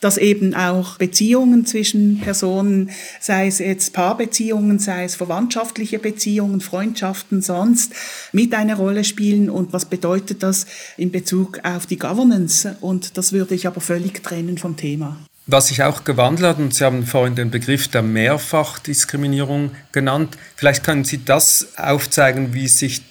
dass 0.00 0.16
eben 0.16 0.54
auch 0.54 0.96
Beziehungen 0.96 1.66
zwischen 1.66 2.20
Personen, 2.20 2.88
sei 3.20 3.46
es 3.46 3.58
jetzt 3.58 3.92
Paarbeziehungen, 3.92 4.78
sei 4.78 5.04
es 5.04 5.16
verwandtschaftliche 5.16 5.98
Beziehungen, 5.98 6.62
Freundschaften 6.62 7.42
sonst, 7.42 7.92
mit 8.32 8.54
einer 8.54 8.76
Rolle 8.76 9.04
spielen 9.04 9.50
und 9.50 9.74
was 9.74 9.84
bedeutet 9.84 10.42
das 10.42 10.64
in 10.96 11.12
Bezug 11.12 11.60
auf 11.62 11.84
die 11.84 11.98
Governance. 11.98 12.74
Und 12.80 13.18
das 13.18 13.34
würde 13.34 13.54
ich 13.54 13.66
aber 13.66 13.82
völlig 13.82 14.22
trennen 14.22 14.56
vom 14.56 14.78
Thema. 14.78 15.18
Was 15.46 15.68
sich 15.68 15.82
auch 15.82 16.04
gewandelt 16.04 16.48
hat, 16.48 16.58
und 16.58 16.72
Sie 16.72 16.84
haben 16.84 17.04
vorhin 17.04 17.34
den 17.34 17.50
Begriff 17.50 17.88
der 17.88 18.02
Mehrfachdiskriminierung 18.02 19.72
genannt, 19.90 20.38
vielleicht 20.54 20.84
können 20.84 21.04
Sie 21.04 21.24
das 21.24 21.76
aufzeigen, 21.76 22.54
wie 22.54 22.68
sich 22.68 23.02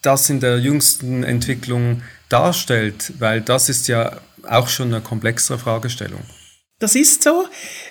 das 0.00 0.30
in 0.30 0.40
der 0.40 0.58
jüngsten 0.58 1.22
Entwicklung 1.22 2.02
darstellt, 2.28 3.12
weil 3.18 3.40
das 3.40 3.68
ist 3.68 3.88
ja 3.88 4.18
auch 4.48 4.68
schon 4.68 4.92
eine 4.92 5.02
komplexere 5.02 5.58
Fragestellung. 5.58 6.22
Das 6.78 6.94
ist 6.94 7.22
so. 7.22 7.46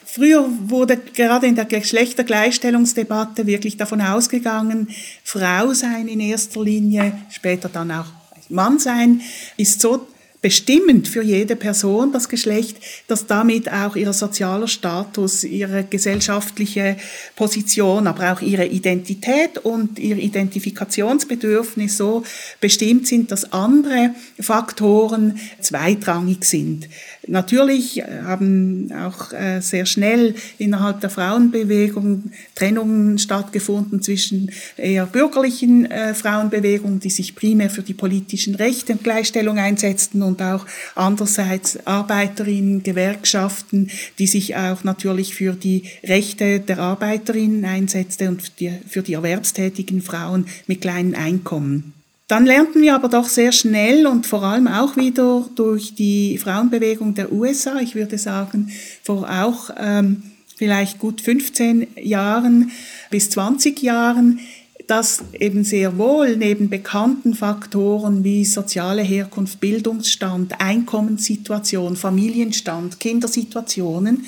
Früher 0.05 0.47
wurde 0.67 0.97
gerade 0.97 1.47
in 1.47 1.55
der 1.55 1.65
Geschlechtergleichstellungsdebatte 1.65 3.47
wirklich 3.47 3.77
davon 3.77 4.01
ausgegangen, 4.01 4.89
Frau 5.23 5.73
sein 5.73 6.07
in 6.07 6.19
erster 6.19 6.63
Linie, 6.63 7.17
später 7.31 7.67
dann 7.67 7.91
auch 7.91 8.05
Mann 8.49 8.77
sein, 8.77 9.21
ist 9.57 9.81
so 9.81 10.07
bestimmend 10.45 11.07
für 11.07 11.23
jede 11.23 11.55
Person, 11.55 12.11
das 12.11 12.29
Geschlecht, 12.29 12.77
dass 13.07 13.25
damit 13.25 13.67
auch 13.73 13.95
ihr 13.95 14.13
sozialer 14.13 14.67
Status, 14.67 15.43
ihre 15.43 15.85
gesellschaftliche 15.85 16.97
Position, 17.35 18.05
aber 18.05 18.31
auch 18.31 18.41
ihre 18.41 18.67
Identität 18.67 19.57
und 19.57 19.97
ihr 19.97 20.17
Identifikationsbedürfnis 20.17 21.97
so 21.97 22.21
bestimmt 22.61 23.07
sind, 23.07 23.31
dass 23.31 23.53
andere 23.53 24.11
Faktoren 24.39 25.39
zweitrangig 25.61 26.45
sind. 26.45 26.89
Natürlich 27.25 28.03
haben 28.03 28.91
auch 28.93 29.33
äh, 29.33 29.61
sehr 29.61 29.87
schnell 29.87 30.35
innerhalb 30.59 31.01
der 31.01 31.09
Frauenbewegung 31.09 32.31
Trennungen 32.53 33.17
stattgefunden 33.17 34.03
zwischen 34.03 34.51
eher 34.77 35.07
bürgerlichen 35.07 35.89
äh, 35.89 36.13
Frauenbewegungen, 36.13 36.99
die 36.99 37.09
sich 37.09 37.33
primär 37.33 37.71
für 37.71 37.81
die 37.81 37.95
politischen 37.95 38.53
Rechte 38.53 38.93
und 38.93 39.03
Gleichstellung 39.03 39.57
einsetzten 39.57 40.21
und 40.21 40.34
auch 40.41 40.65
andererseits 40.95 41.85
Arbeiterinnen, 41.85 42.83
Gewerkschaften, 42.83 43.89
die 44.19 44.27
sich 44.27 44.55
auch 44.55 44.83
natürlich 44.83 45.35
für 45.35 45.53
die 45.53 45.83
Rechte 46.03 46.59
der 46.59 46.79
Arbeiterinnen 46.79 47.65
einsetzten 47.65 48.29
und 48.29 48.51
für 48.87 49.01
die 49.01 49.13
erwerbstätigen 49.13 50.01
Frauen 50.01 50.47
mit 50.67 50.81
kleinen 50.81 51.15
Einkommen. 51.15 51.93
Dann 52.27 52.45
lernten 52.45 52.81
wir 52.81 52.95
aber 52.95 53.07
doch 53.07 53.29
sehr 53.29 53.51
schnell 53.51 54.07
und 54.07 54.25
vor 54.25 54.41
allem 54.41 54.67
auch 54.67 54.97
wieder 54.97 55.47
durch 55.55 55.93
die 55.93 56.39
Frauenbewegung 56.39 57.13
der 57.13 57.31
USA, 57.31 57.79
ich 57.79 57.93
würde 57.93 58.17
sagen 58.17 58.71
vor 59.03 59.29
auch 59.29 59.69
ähm, 59.77 60.23
vielleicht 60.55 60.97
gut 60.97 61.21
15 61.21 61.87
Jahren 62.01 62.71
bis 63.11 63.29
20 63.29 63.79
Jahren, 63.83 64.39
dass 64.87 65.23
eben 65.33 65.63
sehr 65.63 65.97
wohl 65.97 66.37
neben 66.37 66.69
bekannten 66.69 67.33
Faktoren 67.33 68.23
wie 68.23 68.45
soziale 68.45 69.01
Herkunft, 69.01 69.59
Bildungsstand, 69.59 70.59
Einkommenssituation, 70.59 71.95
Familienstand, 71.95 72.99
Kindersituationen, 72.99 74.25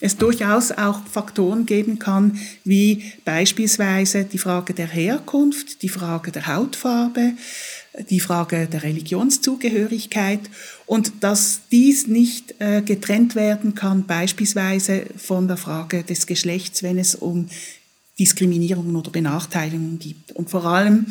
es 0.00 0.16
durchaus 0.16 0.72
auch 0.72 1.00
Faktoren 1.06 1.64
geben 1.64 1.98
kann, 1.98 2.38
wie 2.64 3.12
beispielsweise 3.24 4.24
die 4.24 4.38
Frage 4.38 4.74
der 4.74 4.88
Herkunft, 4.88 5.82
die 5.82 5.88
Frage 5.88 6.32
der 6.32 6.46
Hautfarbe, 6.46 7.32
die 8.10 8.20
Frage 8.20 8.66
der 8.66 8.82
Religionszugehörigkeit 8.82 10.40
und 10.84 11.12
dass 11.20 11.62
dies 11.72 12.06
nicht 12.06 12.54
äh, 12.58 12.82
getrennt 12.82 13.34
werden 13.34 13.74
kann, 13.74 14.04
beispielsweise 14.06 15.06
von 15.16 15.48
der 15.48 15.56
Frage 15.56 16.02
des 16.02 16.26
Geschlechts, 16.26 16.82
wenn 16.82 16.98
es 16.98 17.14
um 17.14 17.48
Diskriminierungen 18.18 18.96
oder 18.96 19.10
Benachteiligungen 19.10 19.98
gibt. 19.98 20.32
Und 20.32 20.50
vor 20.50 20.64
allem 20.64 21.06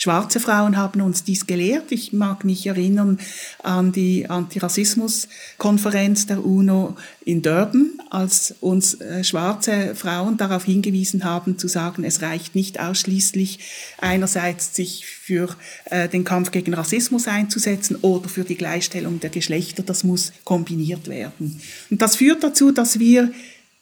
Schwarze 0.00 0.38
Frauen 0.38 0.76
haben 0.76 1.00
uns 1.00 1.24
dies 1.24 1.48
gelehrt. 1.48 1.90
Ich 1.90 2.12
mag 2.12 2.44
mich 2.44 2.64
erinnern 2.68 3.18
an 3.64 3.90
die 3.90 4.30
Antirassismuskonferenz 4.30 6.26
der 6.26 6.46
UNO 6.46 6.94
in 7.24 7.42
Durban, 7.42 8.00
als 8.08 8.54
uns 8.60 9.00
äh, 9.00 9.24
schwarze 9.24 9.96
Frauen 9.96 10.36
darauf 10.36 10.62
hingewiesen 10.62 11.24
haben, 11.24 11.58
zu 11.58 11.66
sagen, 11.66 12.04
es 12.04 12.22
reicht 12.22 12.54
nicht 12.54 12.78
ausschließlich 12.78 13.58
einerseits 14.00 14.72
sich 14.72 15.04
für 15.04 15.48
äh, 15.86 16.08
den 16.08 16.22
Kampf 16.22 16.52
gegen 16.52 16.74
Rassismus 16.74 17.26
einzusetzen 17.26 17.96
oder 17.96 18.28
für 18.28 18.44
die 18.44 18.54
Gleichstellung 18.54 19.18
der 19.18 19.30
Geschlechter. 19.30 19.82
Das 19.82 20.04
muss 20.04 20.32
kombiniert 20.44 21.08
werden. 21.08 21.60
Und 21.90 22.02
das 22.02 22.14
führt 22.14 22.44
dazu, 22.44 22.70
dass 22.70 23.00
wir 23.00 23.32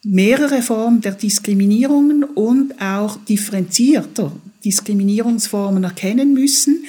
mehrere 0.03 0.61
Formen 0.61 1.01
der 1.01 1.13
Diskriminierungen 1.13 2.23
und 2.23 2.79
auch 2.81 3.17
differenzierter 3.25 4.31
Diskriminierungsformen 4.63 5.83
erkennen 5.83 6.33
müssen. 6.33 6.85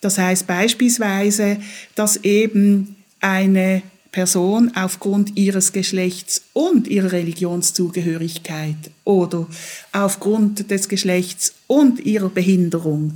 Das 0.00 0.18
heißt 0.18 0.46
beispielsweise, 0.46 1.58
dass 1.94 2.18
eben 2.18 2.96
eine 3.20 3.82
Person 4.12 4.72
aufgrund 4.74 5.36
ihres 5.36 5.72
Geschlechts 5.72 6.42
und 6.52 6.88
ihrer 6.88 7.12
Religionszugehörigkeit 7.12 8.76
oder 9.04 9.46
aufgrund 9.92 10.70
des 10.70 10.88
Geschlechts 10.88 11.54
und 11.66 12.00
ihrer 12.00 12.30
Behinderung 12.30 13.14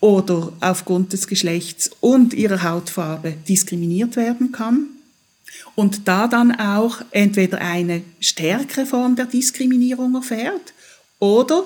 oder 0.00 0.52
aufgrund 0.60 1.12
des 1.12 1.28
Geschlechts 1.28 1.90
und 2.00 2.34
ihrer 2.34 2.62
Hautfarbe 2.62 3.34
diskriminiert 3.48 4.16
werden 4.16 4.52
kann 4.52 4.88
und 5.74 6.06
da 6.06 6.28
dann 6.28 6.58
auch 6.58 7.02
entweder 7.10 7.60
eine 7.60 8.02
stärkere 8.20 8.86
Form 8.86 9.16
der 9.16 9.26
Diskriminierung 9.26 10.14
erfährt 10.14 10.72
oder 11.18 11.64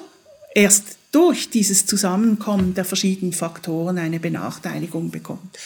erst 0.55 0.97
durch 1.13 1.51
dieses 1.51 1.87
Zusammenkommen 1.87 2.75
der 2.75 2.85
verschiedenen 2.85 3.33
Faktoren 3.33 3.99
eine 3.99 4.21
Benachteiligung 4.21 5.11
bekommt. 5.11 5.59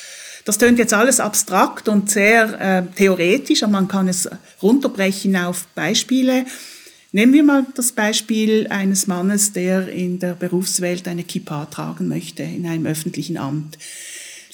Das 0.45 0.59
tönt 0.59 0.79
jetzt 0.79 0.93
alles 0.93 1.21
abstrakt 1.21 1.89
und 1.89 2.11
sehr 2.11 2.61
äh, 2.61 2.83
theoretisch, 2.97 3.63
aber 3.63 3.73
man 3.73 3.89
kann 3.89 4.09
es 4.09 4.29
runterbrechen 4.61 5.37
auf 5.37 5.67
Beispiele. 5.75 6.47
Nehmen 7.13 7.33
wir 7.33 7.45
mal 7.45 7.67
das 7.77 7.93
Beispiel 7.93 8.67
eines 8.69 9.07
Mannes, 9.07 9.53
der 9.53 9.89
in 9.89 10.19
der 10.19 10.35
Berufswelt 10.35 11.07
eine 11.07 11.25
Kippa 11.25 11.67
tragen 11.67 12.09
möchte, 12.09 12.43
in 12.43 12.67
einem 12.67 12.87
öffentlichen 12.87 13.37
Amt. 13.37 13.79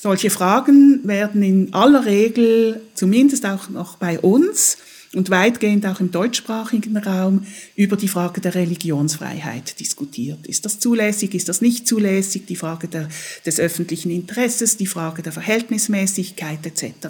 Solche 0.00 0.30
Fragen 0.30 1.00
werden 1.02 1.42
in 1.42 1.74
aller 1.74 2.06
Regel, 2.06 2.80
zumindest 2.94 3.44
auch 3.44 3.68
noch 3.68 3.96
bei 3.96 4.20
uns 4.20 4.76
und 5.12 5.28
weitgehend 5.30 5.86
auch 5.86 5.98
im 5.98 6.12
deutschsprachigen 6.12 6.96
Raum, 6.96 7.46
über 7.74 7.96
die 7.96 8.06
Frage 8.06 8.40
der 8.40 8.54
Religionsfreiheit 8.54 9.80
diskutiert. 9.80 10.46
Ist 10.46 10.64
das 10.64 10.78
zulässig, 10.78 11.34
ist 11.34 11.48
das 11.48 11.62
nicht 11.62 11.88
zulässig, 11.88 12.46
die 12.46 12.54
Frage 12.54 12.86
der, 12.86 13.08
des 13.44 13.58
öffentlichen 13.58 14.10
Interesses, 14.10 14.76
die 14.76 14.86
Frage 14.86 15.22
der 15.22 15.32
Verhältnismäßigkeit 15.32 16.64
etc. 16.64 17.08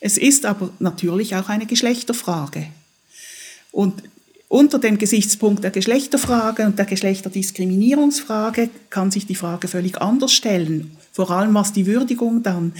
Es 0.00 0.18
ist 0.18 0.46
aber 0.46 0.70
natürlich 0.80 1.36
auch 1.36 1.48
eine 1.48 1.66
Geschlechterfrage. 1.66 2.66
Und 3.70 4.02
unter 4.50 4.80
dem 4.80 4.98
Gesichtspunkt 4.98 5.62
der 5.62 5.70
Geschlechterfrage 5.70 6.66
und 6.66 6.76
der 6.76 6.84
Geschlechterdiskriminierungsfrage 6.84 8.68
kann 8.90 9.12
sich 9.12 9.24
die 9.24 9.36
Frage 9.36 9.68
völlig 9.68 10.02
anders 10.02 10.32
stellen, 10.32 10.90
vor 11.12 11.30
allem 11.30 11.54
was 11.54 11.72
die 11.72 11.86
Würdigung 11.86 12.42
dann 12.42 12.72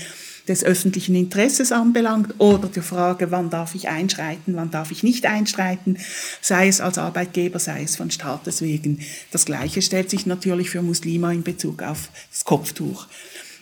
des 0.49 0.65
öffentlichen 0.65 1.15
Interesses 1.15 1.71
anbelangt 1.71 2.35
oder 2.39 2.67
die 2.67 2.81
Frage, 2.81 3.31
wann 3.31 3.51
darf 3.51 3.77
ich 3.77 3.89
einschreiten, 3.89 4.57
wann 4.57 4.73
darf 4.73 4.91
ich 4.91 5.05
nicht 5.05 5.27
einschreiten, 5.27 5.97
sei 6.41 6.67
es 6.67 6.81
als 6.81 6.99
Arbeitgeber, 6.99 7.61
sei 7.61 7.85
es 7.85 7.95
von 7.95 8.11
Staates 8.11 8.63
wegen. 8.63 8.99
Das 9.31 9.45
Gleiche 9.45 9.81
stellt 9.81 10.11
sich 10.11 10.27
natürlich 10.27 10.71
für 10.71 10.83
Muslime 10.83 11.33
in 11.33 11.45
Bezug 11.45 11.85
auf 11.85 12.09
das 12.33 12.45
Kopftuch. 12.45 13.07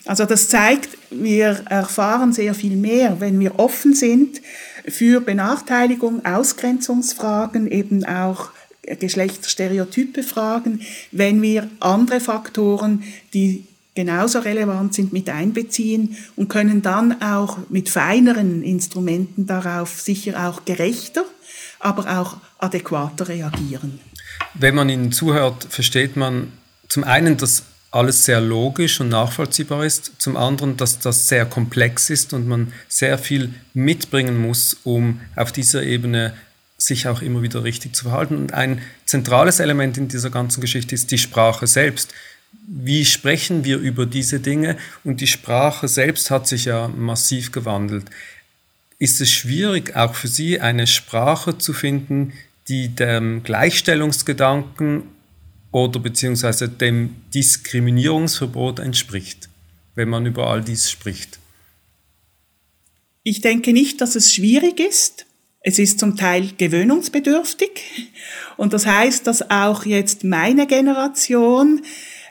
Also 0.05 0.25
das 0.25 0.49
zeigt, 0.49 0.89
wir 1.11 1.61
erfahren 1.69 2.33
sehr 2.33 2.55
viel 2.55 2.75
mehr, 2.75 3.17
wenn 3.19 3.39
wir 3.39 3.59
offen 3.59 3.93
sind 3.93 4.41
für 4.89 5.21
Benachteiligung, 5.21 6.25
Ausgrenzungsfragen, 6.25 7.69
eben 7.69 8.05
auch 8.05 8.49
Geschlechterstereotype 8.83 10.23
Fragen, 10.23 10.81
wenn 11.11 11.41
wir 11.41 11.69
andere 11.79 12.19
Faktoren, 12.19 13.03
die 13.33 13.65
genauso 13.95 14.39
relevant 14.39 14.93
sind, 14.93 15.11
mit 15.13 15.29
einbeziehen 15.29 16.15
und 16.35 16.47
können 16.47 16.81
dann 16.81 17.21
auch 17.21 17.57
mit 17.69 17.89
feineren 17.89 18.63
Instrumenten 18.63 19.45
darauf 19.45 19.99
sicher 20.01 20.47
auch 20.47 20.63
gerechter, 20.65 21.25
aber 21.79 22.19
auch 22.19 22.37
adäquater 22.59 23.27
reagieren. 23.27 23.99
Wenn 24.53 24.75
man 24.75 24.89
Ihnen 24.89 25.11
zuhört, 25.11 25.67
versteht 25.69 26.15
man 26.15 26.51
zum 26.87 27.03
einen, 27.03 27.37
dass 27.37 27.63
alles 27.91 28.25
sehr 28.25 28.39
logisch 28.39 29.01
und 29.01 29.09
nachvollziehbar 29.09 29.85
ist, 29.85 30.13
zum 30.19 30.37
anderen, 30.37 30.77
dass 30.77 30.99
das 30.99 31.27
sehr 31.27 31.45
komplex 31.45 32.09
ist 32.09 32.33
und 32.33 32.47
man 32.47 32.73
sehr 32.87 33.17
viel 33.17 33.53
mitbringen 33.73 34.37
muss, 34.37 34.77
um 34.83 35.21
auf 35.35 35.51
dieser 35.51 35.83
Ebene 35.83 36.33
sich 36.77 37.07
auch 37.07 37.21
immer 37.21 37.41
wieder 37.41 37.63
richtig 37.63 37.95
zu 37.95 38.05
verhalten. 38.05 38.37
Und 38.37 38.53
ein 38.53 38.81
zentrales 39.05 39.59
Element 39.59 39.97
in 39.97 40.07
dieser 40.07 40.29
ganzen 40.29 40.61
Geschichte 40.61 40.95
ist 40.95 41.11
die 41.11 41.17
Sprache 41.17 41.67
selbst. 41.67 42.13
Wie 42.67 43.05
sprechen 43.05 43.63
wir 43.63 43.77
über 43.77 44.05
diese 44.05 44.39
Dinge? 44.39 44.77
Und 45.03 45.21
die 45.21 45.27
Sprache 45.27 45.87
selbst 45.87 46.31
hat 46.31 46.47
sich 46.47 46.65
ja 46.65 46.87
massiv 46.87 47.51
gewandelt. 47.51 48.05
Ist 48.99 49.19
es 49.21 49.31
schwierig, 49.31 49.95
auch 49.95 50.13
für 50.13 50.27
Sie 50.27 50.59
eine 50.59 50.87
Sprache 50.87 51.57
zu 51.57 51.73
finden, 51.73 52.33
die 52.67 52.89
dem 52.89 53.43
Gleichstellungsgedanken 53.43 55.03
oder 55.71 55.99
beziehungsweise 55.99 56.67
dem 56.69 57.15
Diskriminierungsverbot 57.33 58.79
entspricht, 58.79 59.49
wenn 59.95 60.09
man 60.09 60.25
über 60.25 60.47
all 60.47 60.61
dies 60.61 60.89
spricht? 60.89 61.39
Ich 63.23 63.41
denke 63.41 63.73
nicht, 63.73 64.01
dass 64.01 64.15
es 64.15 64.33
schwierig 64.33 64.79
ist. 64.79 65.25
Es 65.61 65.77
ist 65.77 65.99
zum 65.99 66.15
Teil 66.15 66.51
gewöhnungsbedürftig. 66.57 67.69
Und 68.55 68.73
das 68.73 68.85
heißt, 68.85 69.27
dass 69.27 69.51
auch 69.51 69.85
jetzt 69.85 70.23
meine 70.23 70.67
Generation 70.67 71.81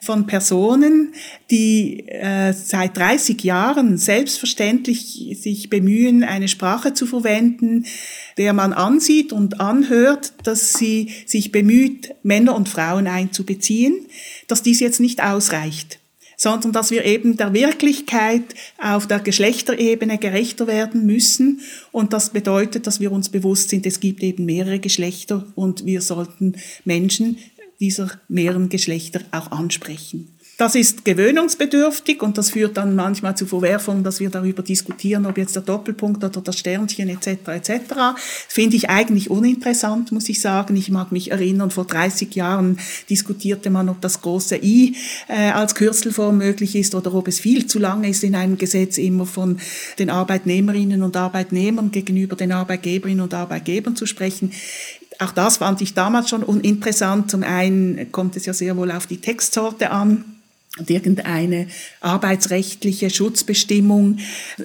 von 0.02 0.26
Personen, 0.26 1.12
die 1.50 2.08
äh, 2.08 2.52
seit 2.52 2.96
30 2.96 3.42
Jahren 3.42 3.98
selbstverständlich 3.98 5.36
sich 5.40 5.70
bemühen, 5.70 6.24
eine 6.24 6.48
Sprache 6.48 6.94
zu 6.94 7.06
verwenden, 7.06 7.86
der 8.36 8.52
man 8.52 8.72
ansieht 8.72 9.32
und 9.32 9.60
anhört, 9.60 10.32
dass 10.44 10.74
sie 10.74 11.12
sich 11.26 11.52
bemüht, 11.52 12.14
Männer 12.22 12.54
und 12.54 12.68
Frauen 12.68 13.06
einzubeziehen, 13.06 14.06
dass 14.46 14.62
dies 14.62 14.80
jetzt 14.80 15.00
nicht 15.00 15.22
ausreicht 15.22 15.98
sondern 16.40 16.72
dass 16.72 16.92
wir 16.92 17.04
eben 17.04 17.36
der 17.36 17.52
Wirklichkeit 17.52 18.44
auf 18.80 19.08
der 19.08 19.18
Geschlechterebene 19.18 20.18
gerechter 20.18 20.68
werden 20.68 21.04
müssen. 21.04 21.60
Und 21.90 22.12
das 22.12 22.30
bedeutet, 22.30 22.86
dass 22.86 23.00
wir 23.00 23.10
uns 23.10 23.28
bewusst 23.28 23.68
sind, 23.70 23.84
es 23.84 23.98
gibt 23.98 24.22
eben 24.22 24.44
mehrere 24.46 24.78
Geschlechter 24.78 25.44
und 25.56 25.84
wir 25.84 26.00
sollten 26.00 26.54
Menschen 26.84 27.38
dieser 27.80 28.10
mehreren 28.28 28.68
Geschlechter 28.68 29.20
auch 29.30 29.50
ansprechen. 29.50 30.38
Das 30.58 30.74
ist 30.74 31.04
gewöhnungsbedürftig 31.04 32.20
und 32.20 32.36
das 32.36 32.50
führt 32.50 32.78
dann 32.78 32.96
manchmal 32.96 33.36
zu 33.36 33.46
Verwerfungen, 33.46 34.02
dass 34.02 34.18
wir 34.18 34.28
darüber 34.28 34.64
diskutieren, 34.64 35.24
ob 35.24 35.38
jetzt 35.38 35.54
der 35.54 35.62
Doppelpunkt 35.62 36.24
oder 36.24 36.40
das 36.40 36.58
Sternchen 36.58 37.08
etc. 37.08 37.46
etc. 37.46 37.70
Finde 38.48 38.74
ich 38.74 38.90
eigentlich 38.90 39.30
uninteressant, 39.30 40.10
muss 40.10 40.28
ich 40.28 40.40
sagen. 40.40 40.74
Ich 40.74 40.90
mag 40.90 41.12
mich 41.12 41.30
erinnern, 41.30 41.70
vor 41.70 41.84
30 41.84 42.34
Jahren 42.34 42.80
diskutierte 43.08 43.70
man, 43.70 43.88
ob 43.88 44.00
das 44.00 44.20
große 44.20 44.56
I 44.56 44.96
äh, 45.28 45.50
als 45.50 45.76
Kürzelform 45.76 46.38
möglich 46.38 46.74
ist 46.74 46.96
oder 46.96 47.14
ob 47.14 47.28
es 47.28 47.38
viel 47.38 47.68
zu 47.68 47.78
lange 47.78 48.08
ist 48.08 48.24
in 48.24 48.34
einem 48.34 48.58
Gesetz 48.58 48.98
immer 48.98 49.26
von 49.26 49.60
den 50.00 50.10
Arbeitnehmerinnen 50.10 51.04
und 51.04 51.16
Arbeitnehmern 51.16 51.92
gegenüber 51.92 52.34
den 52.34 52.50
Arbeitgeberinnen 52.50 53.20
und 53.20 53.32
Arbeitgebern 53.32 53.94
zu 53.94 54.06
sprechen 54.06 54.50
auch 55.18 55.32
das 55.32 55.58
fand 55.58 55.80
ich 55.80 55.94
damals 55.94 56.30
schon 56.30 56.42
uninteressant. 56.42 57.30
Zum 57.30 57.42
einen 57.42 58.12
kommt 58.12 58.36
es 58.36 58.46
ja 58.46 58.52
sehr 58.52 58.76
wohl 58.76 58.90
auf 58.90 59.06
die 59.06 59.20
Textsorte 59.20 59.90
an 59.90 60.24
und 60.78 60.90
irgendeine 60.90 61.68
arbeitsrechtliche 62.00 63.10
Schutzbestimmung 63.10 64.18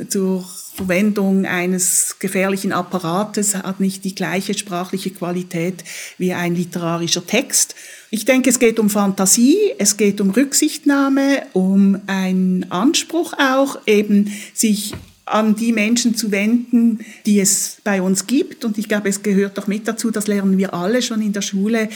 zur 0.10 0.46
Verwendung 0.76 1.46
eines 1.46 2.18
gefährlichen 2.20 2.72
Apparates 2.72 3.56
hat 3.56 3.80
nicht 3.80 4.04
die 4.06 4.16
gleiche 4.16 4.58
sprachliche 4.58 5.12
Qualität 5.12 5.84
wie 6.18 6.34
ein 6.34 6.56
literarischer 6.56 7.26
Text. 7.26 7.76
Ich 8.10 8.26
denke, 8.26 8.50
es 8.50 8.60
geht 8.60 8.80
um 8.80 8.90
Fantasie, 8.90 9.58
es 9.78 9.98
geht 9.98 10.20
um 10.20 10.32
Rücksichtnahme, 10.32 11.44
um 11.54 12.02
einen 12.08 12.72
Anspruch 12.72 13.34
auch, 13.34 13.80
eben 13.86 14.32
sich 14.54 14.94
an 15.26 15.56
die 15.56 15.72
Menschen 15.72 16.16
zu 16.16 16.32
wenden, 16.32 17.00
die 17.26 17.40
es 17.40 17.78
bei 17.84 18.02
uns 18.02 18.28
gibt. 18.28 18.66
Und 18.66 18.78
ich 18.78 18.90
glaube, 18.90 19.08
es 19.08 19.24
gehört 19.24 19.58
doch 19.58 19.68
mit 19.68 19.88
dazu, 19.88 20.12
das 20.12 20.28
lernen 20.28 20.58
wir 20.58 20.74
alle 20.74 21.02
schon 21.02 21.22
in 21.22 21.32
der 21.32 21.42
Schule, 21.42 21.88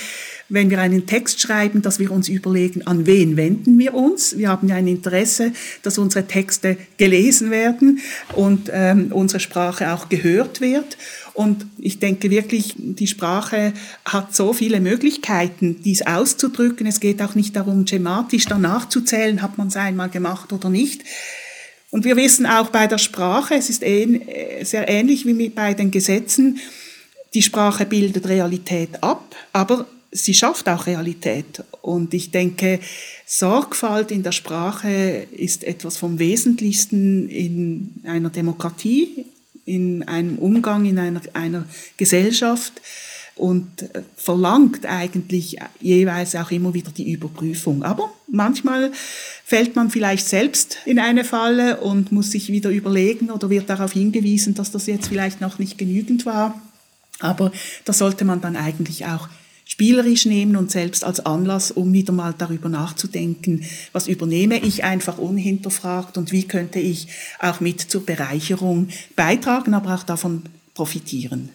wenn 0.48 0.70
wir 0.70 0.80
einen 0.80 1.06
Text 1.06 1.42
schreiben, 1.42 1.82
dass 1.82 2.00
wir 2.00 2.12
uns 2.12 2.30
überlegen, 2.30 2.88
an 2.88 3.06
wen 3.06 3.36
wenden 3.36 3.78
wir 3.78 3.94
uns. 3.94 4.38
Wir 4.38 4.48
haben 4.48 4.70
ja 4.70 4.76
ein 4.76 4.88
Interesse, 4.88 5.52
dass 5.84 5.98
unsere 5.98 6.26
Texte 6.26 6.78
gelesen 6.96 7.52
werden 7.52 8.00
und 8.34 8.70
ähm, 8.72 9.12
unsere 9.12 9.42
Sprache 9.42 9.92
auch 9.92 10.08
gehört 10.08 10.62
wird. 10.62 10.98
Und 11.34 11.66
ich 11.78 12.00
denke 12.00 12.32
wirklich, 12.32 12.76
die 12.78 13.08
Sprache 13.08 13.74
hat 14.06 14.36
so 14.36 14.54
viele 14.54 14.80
Möglichkeiten, 14.80 15.82
dies 15.84 16.02
auszudrücken. 16.02 16.88
Es 16.88 17.02
geht 17.02 17.22
auch 17.22 17.36
nicht 17.36 17.58
darum, 17.58 17.86
schematisch 17.86 18.46
danach 18.46 18.88
zu 18.88 19.02
zählen, 19.02 19.42
hat 19.42 19.58
man 19.58 19.68
es 19.68 19.76
einmal 19.76 20.10
gemacht 20.10 20.54
oder 20.54 20.70
nicht. 20.70 21.04
Und 21.90 22.04
wir 22.04 22.16
wissen 22.16 22.46
auch 22.46 22.70
bei 22.70 22.88
der 22.88 22.98
Sprache, 22.98 23.56
es 23.56 23.70
ist 23.70 23.84
äh, 23.84 24.64
sehr 24.64 24.90
ähnlich 24.90 25.26
wie 25.26 25.50
bei 25.50 25.74
den 25.74 25.92
Gesetzen, 25.92 26.60
die 27.34 27.42
Sprache 27.42 27.86
bildet 27.86 28.28
Realität 28.28 29.04
ab, 29.04 29.36
aber 29.54 29.86
sie 30.12 30.34
schafft 30.34 30.68
auch 30.70 30.88
Realität. 30.88 31.64
Und 31.82 32.14
ich 32.14 32.32
denke, 32.32 32.80
Sorgfalt 33.26 34.12
in 34.12 34.24
der 34.24 34.32
Sprache 34.32 35.28
ist 35.32 35.64
etwas 35.64 35.98
vom 35.98 36.20
Wesentlichsten 36.20 37.30
in 37.30 38.02
einer 38.06 38.30
Demokratie, 38.30 39.26
in 39.66 40.04
einem 40.04 40.38
Umgang 40.38 40.86
in 40.86 40.98
einer, 40.98 41.22
einer 41.34 41.66
Gesellschaft 41.98 42.74
und 43.38 43.84
äh, 43.84 44.04
verlangt 44.16 44.86
eigentlich 44.86 45.58
jeweils 45.80 46.36
auch 46.36 46.52
immer 46.52 46.74
wieder 46.74 46.92
die 46.92 47.12
Überprüfung. 47.12 47.84
Aber 47.84 48.12
manchmal 48.28 48.92
fällt 49.46 49.76
man 49.76 49.90
vielleicht 49.90 50.28
selbst 50.28 50.78
in 50.86 51.00
eine 51.00 51.24
Falle 51.24 51.78
und 51.78 52.12
muss 52.12 52.32
sich 52.32 52.52
wieder 52.52 52.70
überlegen 52.70 53.32
oder 53.32 53.50
wird 53.50 53.70
darauf 53.70 53.94
hingewiesen, 53.94 54.56
dass 54.56 54.72
das 54.72 54.88
jetzt 54.88 55.08
vielleicht 55.08 55.42
noch 55.42 55.60
nicht 55.60 55.78
genügend 55.78 56.26
war. 56.26 56.62
Aber 57.20 57.52
das 57.86 57.98
sollte 57.98 58.26
man 58.26 58.42
dann 58.42 58.56
eigentlich 58.56 59.06
auch 59.06 59.30
spielerisch 59.66 60.26
nehmen 60.26 60.56
und 60.56 60.72
selbst 60.72 61.04
als 61.04 61.26
Anlass, 61.26 61.72
um 61.72 61.92
wieder 61.92 62.14
mal 62.14 62.34
darüber 62.38 62.70
nachzudenken, 62.70 63.64
was 63.92 64.08
übernehme 64.08 64.60
ich 64.60 64.84
einfach 64.84 65.18
unhinterfragt 65.18 66.18
und 66.18 66.32
wie 66.32 66.44
könnte 66.44 66.80
ich 66.80 67.10
auch 67.40 67.60
mit 67.60 67.82
zur 67.82 68.06
Bereicherung 68.06 68.88
beitragen, 69.16 69.74
aber 69.74 69.96
auch 69.96 70.04
davon 70.04 70.44
profitieren. 70.74 71.50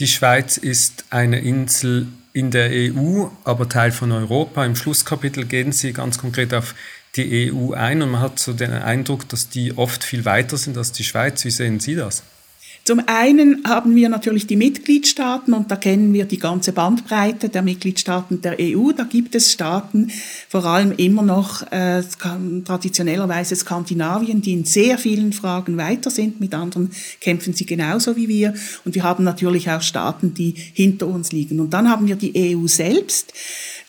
Die 0.00 0.08
Schweiz 0.08 0.56
ist 0.56 1.04
eine 1.10 1.40
Insel 1.40 2.06
in 2.32 2.50
der 2.50 2.70
EU, 2.72 3.26
aber 3.44 3.68
Teil 3.68 3.92
von 3.92 4.12
Europa. 4.12 4.64
Im 4.64 4.74
Schlusskapitel 4.74 5.44
gehen 5.44 5.72
Sie 5.72 5.92
ganz 5.92 6.16
konkret 6.16 6.54
auf 6.54 6.74
die 7.16 7.52
EU 7.52 7.74
ein 7.74 8.00
und 8.00 8.12
man 8.12 8.22
hat 8.22 8.38
so 8.38 8.54
den 8.54 8.72
Eindruck, 8.72 9.28
dass 9.28 9.50
die 9.50 9.76
oft 9.76 10.02
viel 10.02 10.24
weiter 10.24 10.56
sind 10.56 10.78
als 10.78 10.92
die 10.92 11.04
Schweiz. 11.04 11.44
Wie 11.44 11.50
sehen 11.50 11.80
Sie 11.80 11.96
das? 11.96 12.22
Zum 12.90 13.02
einen 13.06 13.62
haben 13.68 13.94
wir 13.94 14.08
natürlich 14.08 14.48
die 14.48 14.56
Mitgliedstaaten 14.56 15.54
und 15.54 15.70
da 15.70 15.76
kennen 15.76 16.12
wir 16.12 16.24
die 16.24 16.40
ganze 16.40 16.72
Bandbreite 16.72 17.48
der 17.48 17.62
Mitgliedstaaten 17.62 18.42
der 18.42 18.56
EU. 18.58 18.90
Da 18.90 19.04
gibt 19.04 19.36
es 19.36 19.52
Staaten, 19.52 20.10
vor 20.48 20.64
allem 20.64 20.90
immer 20.96 21.22
noch 21.22 21.70
äh, 21.70 22.02
traditionellerweise 22.64 23.54
Skandinavien, 23.54 24.42
die 24.42 24.54
in 24.54 24.64
sehr 24.64 24.98
vielen 24.98 25.32
Fragen 25.32 25.76
weiter 25.76 26.10
sind. 26.10 26.40
Mit 26.40 26.52
anderen 26.52 26.90
kämpfen 27.20 27.52
sie 27.52 27.64
genauso 27.64 28.16
wie 28.16 28.26
wir. 28.26 28.54
Und 28.84 28.96
wir 28.96 29.04
haben 29.04 29.22
natürlich 29.22 29.70
auch 29.70 29.82
Staaten, 29.82 30.34
die 30.34 30.56
hinter 30.72 31.06
uns 31.06 31.30
liegen. 31.30 31.60
Und 31.60 31.70
dann 31.70 31.88
haben 31.88 32.08
wir 32.08 32.16
die 32.16 32.56
EU 32.56 32.66
selbst 32.66 33.32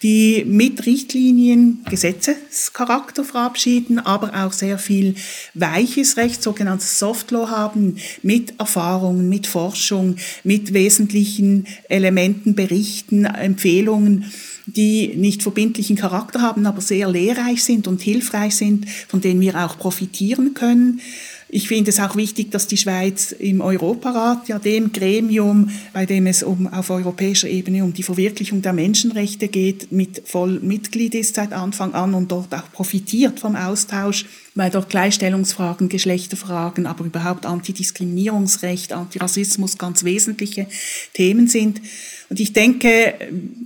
die 0.01 0.43
mit 0.45 0.85
Richtlinien 0.85 1.85
Gesetzescharakter 1.89 3.23
verabschieden, 3.23 3.99
aber 3.99 4.45
auch 4.45 4.51
sehr 4.51 4.79
viel 4.79 5.15
weiches 5.53 6.17
Recht, 6.17 6.41
sogenanntes 6.41 6.97
Soft 6.97 7.31
Law 7.31 7.49
haben, 7.49 7.97
mit 8.23 8.59
Erfahrungen, 8.91 9.29
mit 9.29 9.47
Forschung, 9.47 10.17
mit 10.43 10.73
wesentlichen 10.73 11.65
Elementen, 11.87 12.55
Berichten, 12.55 13.25
Empfehlungen 13.25 14.25
die 14.67 15.15
nicht 15.15 15.41
verbindlichen 15.41 15.97
Charakter 15.97 16.41
haben, 16.41 16.65
aber 16.65 16.81
sehr 16.81 17.09
lehrreich 17.09 17.63
sind 17.63 17.87
und 17.87 17.99
hilfreich 17.99 18.55
sind, 18.55 18.87
von 19.07 19.19
denen 19.19 19.41
wir 19.41 19.55
auch 19.65 19.77
profitieren 19.77 20.53
können. 20.53 21.01
Ich 21.49 21.67
finde 21.67 21.89
es 21.89 21.99
auch 21.99 22.15
wichtig, 22.15 22.51
dass 22.51 22.67
die 22.67 22.77
Schweiz 22.77 23.33
im 23.33 23.59
Europarat, 23.59 24.47
ja 24.47 24.59
dem 24.59 24.93
Gremium, 24.93 25.69
bei 25.91 26.05
dem 26.05 26.27
es 26.27 26.43
um, 26.43 26.67
auf 26.67 26.91
europäischer 26.91 27.49
Ebene 27.49 27.83
um 27.83 27.91
die 27.91 28.03
Verwirklichung 28.03 28.61
der 28.61 28.71
Menschenrechte 28.71 29.49
geht, 29.49 29.91
mit 29.91 30.21
voll 30.25 30.59
Mitglied 30.61 31.15
ist 31.15 31.35
seit 31.35 31.51
Anfang 31.51 31.93
an 31.93 32.13
und 32.13 32.31
dort 32.31 32.53
auch 32.53 32.71
profitiert 32.71 33.39
vom 33.41 33.57
Austausch, 33.57 34.25
weil 34.53 34.69
dort 34.69 34.89
Gleichstellungsfragen, 34.89 35.87
Geschlechterfragen, 35.87 36.85
aber 36.85 37.05
überhaupt 37.05 37.45
Antidiskriminierungsrecht, 37.45 38.91
Antirassismus 38.91 39.77
ganz 39.77 40.03
wesentliche 40.03 40.67
Themen 41.13 41.47
sind. 41.47 41.81
Und 42.29 42.39
ich 42.39 42.53
denke, 42.53 43.13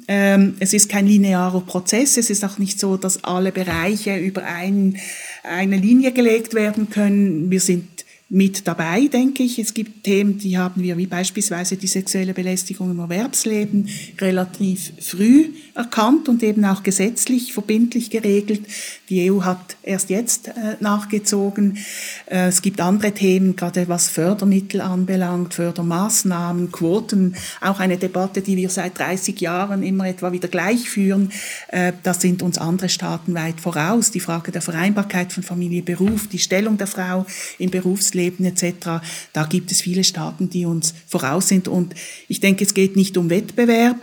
ähm, 0.08 0.56
es 0.60 0.74
ist 0.74 0.90
kein 0.90 1.08
linearer 1.08 1.62
Prozess. 1.62 2.18
Es 2.18 2.30
ist 2.30 2.44
auch 2.44 2.58
nicht 2.58 2.80
so, 2.80 2.98
dass 2.98 3.24
alle 3.24 3.52
Bereiche 3.52 4.18
über 4.18 4.44
ein, 4.44 4.98
eine 5.44 5.78
Linie 5.78 6.12
gelegt 6.12 6.54
werden 6.54 6.90
können. 6.90 7.52
Wir 7.52 7.62
sind 7.62 7.95
mit 8.36 8.68
dabei, 8.68 9.08
denke 9.08 9.44
ich. 9.44 9.60
Es 9.60 9.74
gibt 9.74 10.04
Themen, 10.04 10.38
die 10.38 10.58
haben 10.58 10.84
wir, 10.84 10.98
wie 10.98 11.06
beispielsweise 11.06 11.78
die 11.78 11.88
sexuelle 11.88 12.34
Belästigung 12.34 12.92
im 12.92 13.00
Erwerbsleben, 13.00 13.88
relativ 14.20 14.92
früh 15.00 15.52
erkannt 15.74 16.28
und 16.28 16.44
eben 16.44 16.66
auch 16.66 16.84
gesetzlich 16.84 17.54
verbindlich 17.54 18.10
geregelt. 18.10 18.64
Die 19.08 19.32
EU 19.32 19.44
hat 19.44 19.78
erst 19.84 20.10
jetzt 20.10 20.50
äh, 20.50 20.76
nachgezogen. 20.82 21.78
Äh, 22.26 22.48
es 22.48 22.62
gibt 22.62 22.82
andere 22.82 23.14
Themen, 23.14 23.56
gerade 23.56 23.88
was 23.88 24.10
Fördermittel 24.10 24.82
anbelangt, 24.82 25.54
Fördermaßnahmen, 25.54 26.74
Quoten, 26.74 27.36
auch 27.62 27.80
eine 27.80 27.96
Debatte, 27.96 28.42
die 28.42 28.58
wir 28.58 28.70
seit 28.70 29.00
30 29.00 29.40
Jahren 29.40 29.82
immer 29.82 30.10
etwa 30.10 30.34
wieder 30.34 30.50
gleich 30.50 30.90
führen. 30.90 31.32
Äh, 31.70 31.94
da 32.04 32.14
sind 32.14 32.44
uns 32.44 32.58
andere 32.58 32.90
Staaten 32.90 33.34
weit 33.34 33.62
voraus. 33.62 34.12
Die 34.12 34.20
Frage 34.20 34.52
der 34.52 34.62
Vereinbarkeit 34.62 35.32
von 35.32 35.42
Familie, 35.42 35.84
Beruf, 35.84 36.28
die 36.28 36.40
Stellung 36.40 36.78
der 36.78 36.88
Frau 36.88 37.26
im 37.60 37.72
Berufsleben 37.72 38.25
etc. 38.46 39.04
Da 39.34 39.46
gibt 39.46 39.72
es 39.72 39.82
viele 39.82 40.04
Staaten, 40.04 40.50
die 40.50 40.66
uns 40.66 40.94
voraus 41.08 41.48
sind. 41.48 41.68
Und 41.68 41.94
ich 42.28 42.40
denke, 42.40 42.64
es 42.64 42.74
geht 42.74 42.96
nicht 42.96 43.18
um 43.18 43.30
Wettbewerb, 43.30 43.98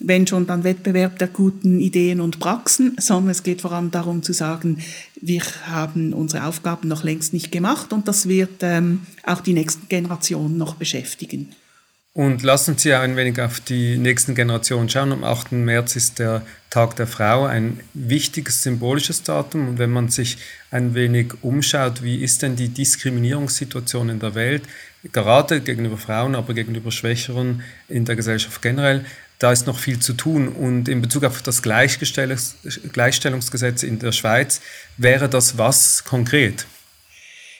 wenn 0.00 0.26
schon 0.26 0.46
dann 0.46 0.64
Wettbewerb 0.64 1.18
der 1.18 1.28
guten 1.28 1.80
Ideen 1.80 2.20
und 2.20 2.38
Praxen, 2.38 2.96
sondern 2.98 3.30
es 3.30 3.42
geht 3.42 3.62
vor 3.62 3.72
allem 3.72 3.90
darum 3.90 4.22
zu 4.22 4.32
sagen, 4.32 4.78
wir 5.20 5.42
haben 5.64 6.12
unsere 6.12 6.44
Aufgaben 6.44 6.88
noch 6.88 7.02
längst 7.02 7.32
nicht 7.32 7.50
gemacht 7.50 7.92
und 7.92 8.06
das 8.06 8.28
wird 8.28 8.62
ähm, 8.62 9.06
auch 9.24 9.40
die 9.40 9.54
nächsten 9.54 9.88
Generationen 9.88 10.58
noch 10.58 10.74
beschäftigen. 10.74 11.48
Und 12.16 12.42
lassen 12.42 12.76
Sie 12.78 12.94
ein 12.94 13.14
wenig 13.14 13.38
auf 13.42 13.60
die 13.60 13.98
nächsten 13.98 14.34
Generationen 14.34 14.88
schauen. 14.88 15.12
Am 15.12 15.22
8. 15.22 15.52
März 15.52 15.96
ist 15.96 16.18
der 16.18 16.40
Tag 16.70 16.96
der 16.96 17.06
Frau, 17.06 17.44
ein 17.44 17.78
wichtiges 17.92 18.62
symbolisches 18.62 19.22
Datum. 19.22 19.68
Und 19.68 19.78
wenn 19.78 19.90
man 19.90 20.08
sich 20.08 20.38
ein 20.70 20.94
wenig 20.94 21.34
umschaut, 21.42 22.02
wie 22.02 22.24
ist 22.24 22.40
denn 22.40 22.56
die 22.56 22.70
Diskriminierungssituation 22.70 24.08
in 24.08 24.18
der 24.18 24.34
Welt, 24.34 24.62
gerade 25.12 25.60
gegenüber 25.60 25.98
Frauen, 25.98 26.34
aber 26.34 26.54
gegenüber 26.54 26.90
Schwächeren 26.90 27.62
in 27.86 28.06
der 28.06 28.16
Gesellschaft 28.16 28.62
generell, 28.62 29.04
da 29.38 29.52
ist 29.52 29.66
noch 29.66 29.78
viel 29.78 29.98
zu 29.98 30.14
tun. 30.14 30.48
Und 30.48 30.88
in 30.88 31.02
Bezug 31.02 31.24
auf 31.24 31.42
das 31.42 31.60
Gleichstellungsgesetz 31.60 33.82
in 33.82 33.98
der 33.98 34.12
Schweiz 34.12 34.62
wäre 34.96 35.28
das 35.28 35.58
was 35.58 36.02
konkret? 36.04 36.64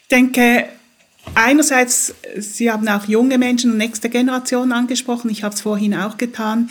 Ich 0.05 0.09
denke, 0.09 0.71
einerseits, 1.35 2.15
Sie 2.39 2.71
haben 2.71 2.89
auch 2.89 3.07
junge 3.07 3.39
Menschen 3.39 3.73
und 3.73 3.79
nächste 3.79 4.09
Generation 4.09 4.73
angesprochen. 4.73 5.31
Ich 5.31 5.43
habe 5.43 5.55
es 5.55 5.61
vorhin 5.61 5.95
auch 5.95 6.17
getan. 6.17 6.71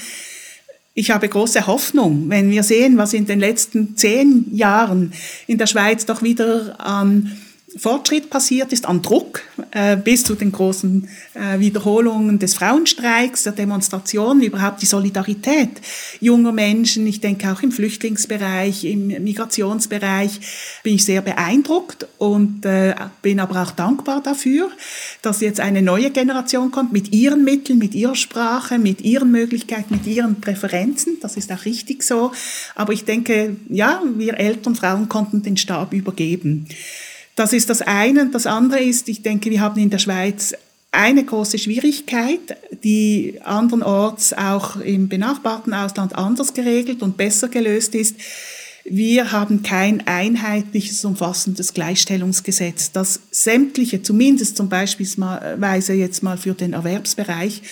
Ich 0.94 1.12
habe 1.12 1.28
große 1.28 1.68
Hoffnung, 1.68 2.30
wenn 2.30 2.50
wir 2.50 2.64
sehen, 2.64 2.98
was 2.98 3.14
in 3.14 3.26
den 3.26 3.40
letzten 3.40 3.98
zehn 3.98 4.46
Jahren 4.56 5.12
in 5.46 5.58
der 5.58 5.68
Schweiz 5.68 6.06
doch 6.06 6.22
wieder 6.22 6.80
an 6.80 7.38
Fortschritt 7.78 8.30
passiert 8.30 8.72
ist 8.72 8.86
an 8.86 9.02
Druck 9.02 9.42
äh, 9.72 9.98
bis 9.98 10.24
zu 10.24 10.36
den 10.36 10.52
großen 10.52 11.10
äh, 11.34 11.60
Wiederholungen 11.60 12.40
des 12.40 12.54
Frauenstreiks, 12.54 13.44
der 13.44 13.52
Demonstrationen, 13.52 14.44
überhaupt 14.44 14.82
die 14.82 14.86
Solidarität 14.86 15.82
junger 16.22 16.54
Menschen. 16.54 17.06
Ich 17.06 17.20
denke 17.20 17.52
auch 17.52 17.62
im 17.62 17.74
Flüchtlingsbereich, 17.74 18.86
im 18.86 19.08
Migrationsbereich 19.08 20.40
bin 20.84 20.96
ich 20.96 21.04
sehr 21.04 21.22
beeindruckt 21.22 22.08
und 22.18 22.66
äh, 22.66 22.96
bin 23.22 23.42
aber 23.42 23.62
auch 23.62 23.72
dankbar 23.72 24.22
dafür, 24.24 24.70
dass 25.22 25.42
jetzt 25.42 25.60
eine 25.60 25.82
neue 25.82 26.12
Generation 26.12 26.72
kommt 26.72 26.94
mit 26.94 27.12
ihren 27.12 27.44
Mitteln, 27.44 27.78
mit 27.78 27.94
ihrer 27.94 28.16
Sprache, 28.16 28.80
mit 28.80 29.02
ihren 29.02 29.32
Möglichkeiten, 29.32 29.96
mit 29.96 30.08
ihren 30.08 30.40
Präferenzen. 30.40 31.18
Das 31.22 31.36
ist 31.36 31.52
auch 31.52 31.66
richtig 31.66 32.04
so. 32.04 32.32
Aber 32.74 32.94
ich 32.94 33.04
denke, 33.04 33.58
ja, 33.68 34.02
wir 34.16 34.36
Eltern, 34.40 34.76
Frauen 34.76 35.10
konnten 35.10 35.44
den 35.44 35.58
Stab 35.58 35.92
übergeben. 35.92 36.68
Das 37.36 37.52
ist 37.52 37.70
das 37.70 37.82
eine. 37.82 38.28
Das 38.28 38.48
andere 38.48 38.80
ist, 38.80 39.10
ich 39.10 39.22
denke, 39.22 39.50
wir 39.50 39.60
haben 39.60 39.80
in 39.80 39.90
der 39.90 40.00
Schweiz 40.00 40.54
eine 40.92 41.26
große 41.26 41.58
Schwierigkeit, 41.58 42.58
die 42.84 43.40
andernorts 43.44 44.32
auch 44.32 44.78
im 44.78 45.10
benachbarten 45.10 45.74
Ausland 45.74 46.16
anders 46.16 46.54
geregelt 46.54 47.02
und 47.02 47.18
besser 47.18 47.50
gelöst 47.50 47.94
ist. 47.96 48.16
Wir 48.86 49.32
haben 49.32 49.64
kein 49.64 50.08
einheitliches, 50.08 51.04
umfassendes 51.04 51.74
Gleichstellungsgesetz, 51.74 52.92
das 52.92 53.20
sämtliche, 53.32 54.04
zumindest 54.04 54.56
zum 54.56 54.70
Beispiel 54.70 55.08
jetzt 55.08 56.24
mal 56.24 56.38
für 56.38 56.54
den 56.54 56.74
Erwerbsbereich, 56.74 57.64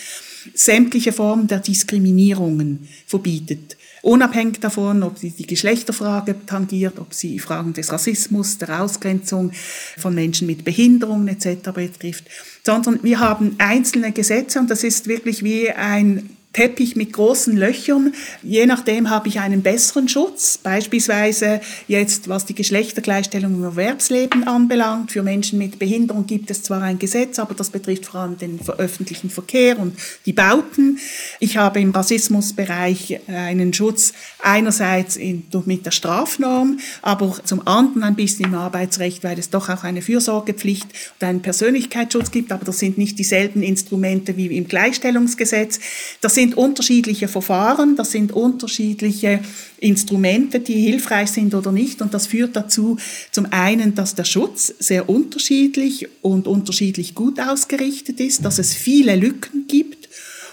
sämtliche 0.53 1.13
Formen 1.13 1.47
der 1.47 1.59
Diskriminierungen 1.59 2.87
verbietet. 3.05 3.77
Unabhängig 4.01 4.59
davon, 4.59 5.01
ob 5.01 5.17
sie 5.17 5.31
die 5.31 5.47
Geschlechterfrage 5.47 6.35
tangiert, 6.45 6.99
ob 6.99 7.13
sie 7.13 7.39
Fragen 7.39 7.71
des 7.71 7.89
Rassismus, 7.89 8.57
der 8.57 8.81
Ausgrenzung 8.81 9.51
von 9.97 10.13
Menschen 10.13 10.45
mit 10.45 10.65
Behinderungen 10.65 11.29
etc. 11.29 11.71
betrifft, 11.73 12.25
sondern 12.65 12.99
wir 13.01 13.19
haben 13.19 13.55
einzelne 13.59 14.11
Gesetze 14.11 14.59
und 14.59 14.69
das 14.69 14.83
ist 14.83 15.07
wirklich 15.07 15.43
wie 15.43 15.71
ein 15.71 16.29
Teppich 16.53 16.95
mit 16.95 17.13
großen 17.13 17.57
Löchern. 17.57 18.13
Je 18.43 18.67
nachdem 18.67 19.09
habe 19.09 19.27
ich 19.27 19.39
einen 19.39 19.63
besseren 19.63 20.07
Schutz. 20.07 20.59
Beispielsweise 20.59 21.61
jetzt, 21.87 22.29
was 22.29 22.45
die 22.45 22.53
Geschlechtergleichstellung 22.53 23.55
im 23.55 23.63
Erwerbsleben 23.63 24.43
anbelangt. 24.43 25.11
Für 25.11 25.23
Menschen 25.23 25.57
mit 25.57 25.79
Behinderung 25.79 26.27
gibt 26.27 26.51
es 26.51 26.61
zwar 26.61 26.83
ein 26.83 26.99
Gesetz, 26.99 27.39
aber 27.39 27.55
das 27.55 27.71
betrifft 27.71 28.05
vor 28.05 28.21
allem 28.21 28.37
den 28.37 28.59
öffentlichen 28.77 29.31
Verkehr 29.31 29.79
und 29.79 29.97
die 30.27 30.33
Bauten. 30.33 30.99
Ich 31.39 31.57
habe 31.57 31.79
im 31.79 31.89
Rassismusbereich 31.89 33.19
einen 33.27 33.73
Schutz 33.73 34.13
einerseits 34.39 35.15
in, 35.15 35.45
mit 35.65 35.87
der 35.87 35.91
Strafnorm, 35.91 36.79
aber 37.01 37.39
zum 37.43 37.67
anderen 37.67 38.03
ein 38.03 38.15
bisschen 38.15 38.45
im 38.45 38.55
Arbeitsrecht, 38.55 39.23
weil 39.23 39.39
es 39.39 39.49
doch 39.49 39.69
auch 39.69 39.83
eine 39.83 40.03
Fürsorgepflicht 40.03 40.85
und 41.19 41.27
einen 41.27 41.41
Persönlichkeitsschutz 41.41 42.29
gibt, 42.29 42.51
aber 42.51 42.63
das 42.63 42.77
sind 42.77 42.99
nicht 42.99 43.17
dieselben 43.17 43.63
Instrumente 43.63 44.37
wie 44.37 44.55
im 44.55 44.67
Gleichstellungsgesetz. 44.67 45.79
Das 46.21 46.35
sind 46.43 46.57
unterschiedliche 46.57 47.29
Verfahren, 47.29 47.95
das 47.95 48.11
sind 48.11 48.33
unterschiedliche 48.33 49.39
Instrumente, 49.79 50.59
die 50.59 50.73
hilfreich 50.73 51.31
sind 51.31 51.55
oder 51.55 51.71
nicht. 51.71 52.01
Und 52.01 52.13
das 52.13 52.27
führt 52.27 52.55
dazu, 52.57 52.97
zum 53.31 53.47
einen, 53.51 53.95
dass 53.95 54.15
der 54.15 54.25
Schutz 54.25 54.73
sehr 54.77 55.07
unterschiedlich 55.07 56.09
und 56.21 56.47
unterschiedlich 56.47 57.15
gut 57.15 57.39
ausgerichtet 57.39 58.19
ist, 58.19 58.43
dass 58.43 58.59
es 58.59 58.73
viele 58.73 59.15
Lücken 59.15 59.67
gibt 59.69 60.09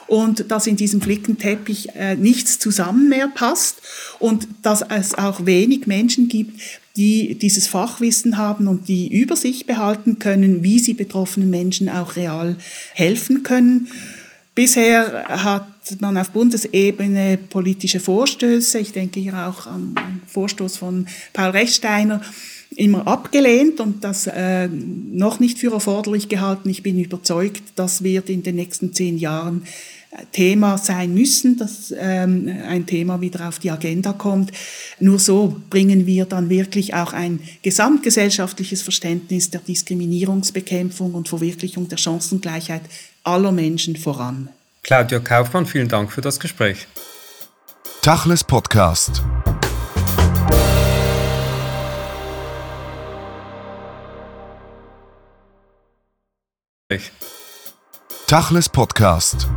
und 0.07 0.51
dass 0.53 0.69
in 0.69 0.77
diesem 0.77 1.01
Flickenteppich 1.01 1.89
äh, 1.97 2.15
nichts 2.15 2.61
zusammen 2.61 3.09
mehr 3.09 3.27
passt 3.27 3.83
und 4.21 4.47
dass 4.63 4.83
es 4.83 5.15
auch 5.15 5.45
wenig 5.45 5.89
Menschen 5.89 6.29
gibt, 6.29 6.61
die 6.97 7.35
dieses 7.35 7.67
Fachwissen 7.67 8.37
haben 8.37 8.69
und 8.69 8.87
die 8.87 9.09
über 9.13 9.35
sich 9.35 9.67
behalten 9.67 10.21
können, 10.21 10.63
wie 10.63 10.79
sie 10.79 10.95
betroffenen 10.95 11.51
Menschen 11.51 11.89
auch 11.89 12.15
real 12.15 12.57
helfen 12.95 13.43
können. 13.43 13.89
Bisher 14.55 15.25
hat 15.29 15.67
man 16.01 16.17
auf 16.17 16.31
Bundesebene 16.31 17.39
politische 17.49 18.01
Vorstöße, 18.01 18.79
ich 18.79 18.93
denke 18.93 19.21
hier 19.21 19.49
auch 19.49 19.67
den 19.67 20.23
Vorstoß 20.27 20.77
von 20.77 21.07
Paul 21.33 21.51
Rechsteiner, 21.51 22.21
immer 22.77 23.07
abgelehnt 23.07 23.81
und 23.81 24.05
das 24.05 24.27
äh, 24.27 24.69
noch 24.69 25.41
nicht 25.41 25.59
für 25.59 25.73
erforderlich 25.73 26.29
gehalten. 26.29 26.71
Ich 26.71 26.83
bin 26.83 27.03
überzeugt, 27.03 27.63
das 27.75 28.05
wird 28.05 28.31
in 28.31 28.43
den 28.43 28.57
nächsten 28.57 28.93
zehn 28.93 29.19
Jahren 29.19 29.63
Thema 30.33 30.77
sein 30.77 31.15
müssen, 31.15 31.57
dass 31.57 31.95
ähm, 31.97 32.53
ein 32.67 32.85
Thema 32.87 33.21
wieder 33.21 33.49
auf 33.49 33.61
die 33.61 33.71
Agenda 33.71 34.13
kommt. 34.13 34.51
Nur 34.99 35.21
so 35.21 35.57
bringen 35.71 36.05
wir 36.07 36.25
dann 36.25 36.51
wirklich 36.51 36.95
auch 36.95 37.13
ein 37.13 37.41
gesamtgesellschaftliches 37.63 38.83
Verständnis 38.83 39.51
der 39.51 39.61
Diskriminierungsbekämpfung 39.61 41.15
und 41.15 41.29
Verwirklichung 41.29 41.89
der 41.89 41.99
Chancengleichheit 41.99 42.83
aller 43.23 43.53
Menschen 43.53 43.97
voran. 43.97 44.49
Claudia 44.83 45.21
Kaufmann, 45.21 45.67
vielen 45.67 45.89
Dank 45.89 46.13
für 46.13 46.21
das 46.21 46.41
Gespräch. 46.41 46.87
Tachles 48.03 48.45
Podcast. 48.45 49.23
Tachles 58.27 58.69
Podcast. 58.69 59.49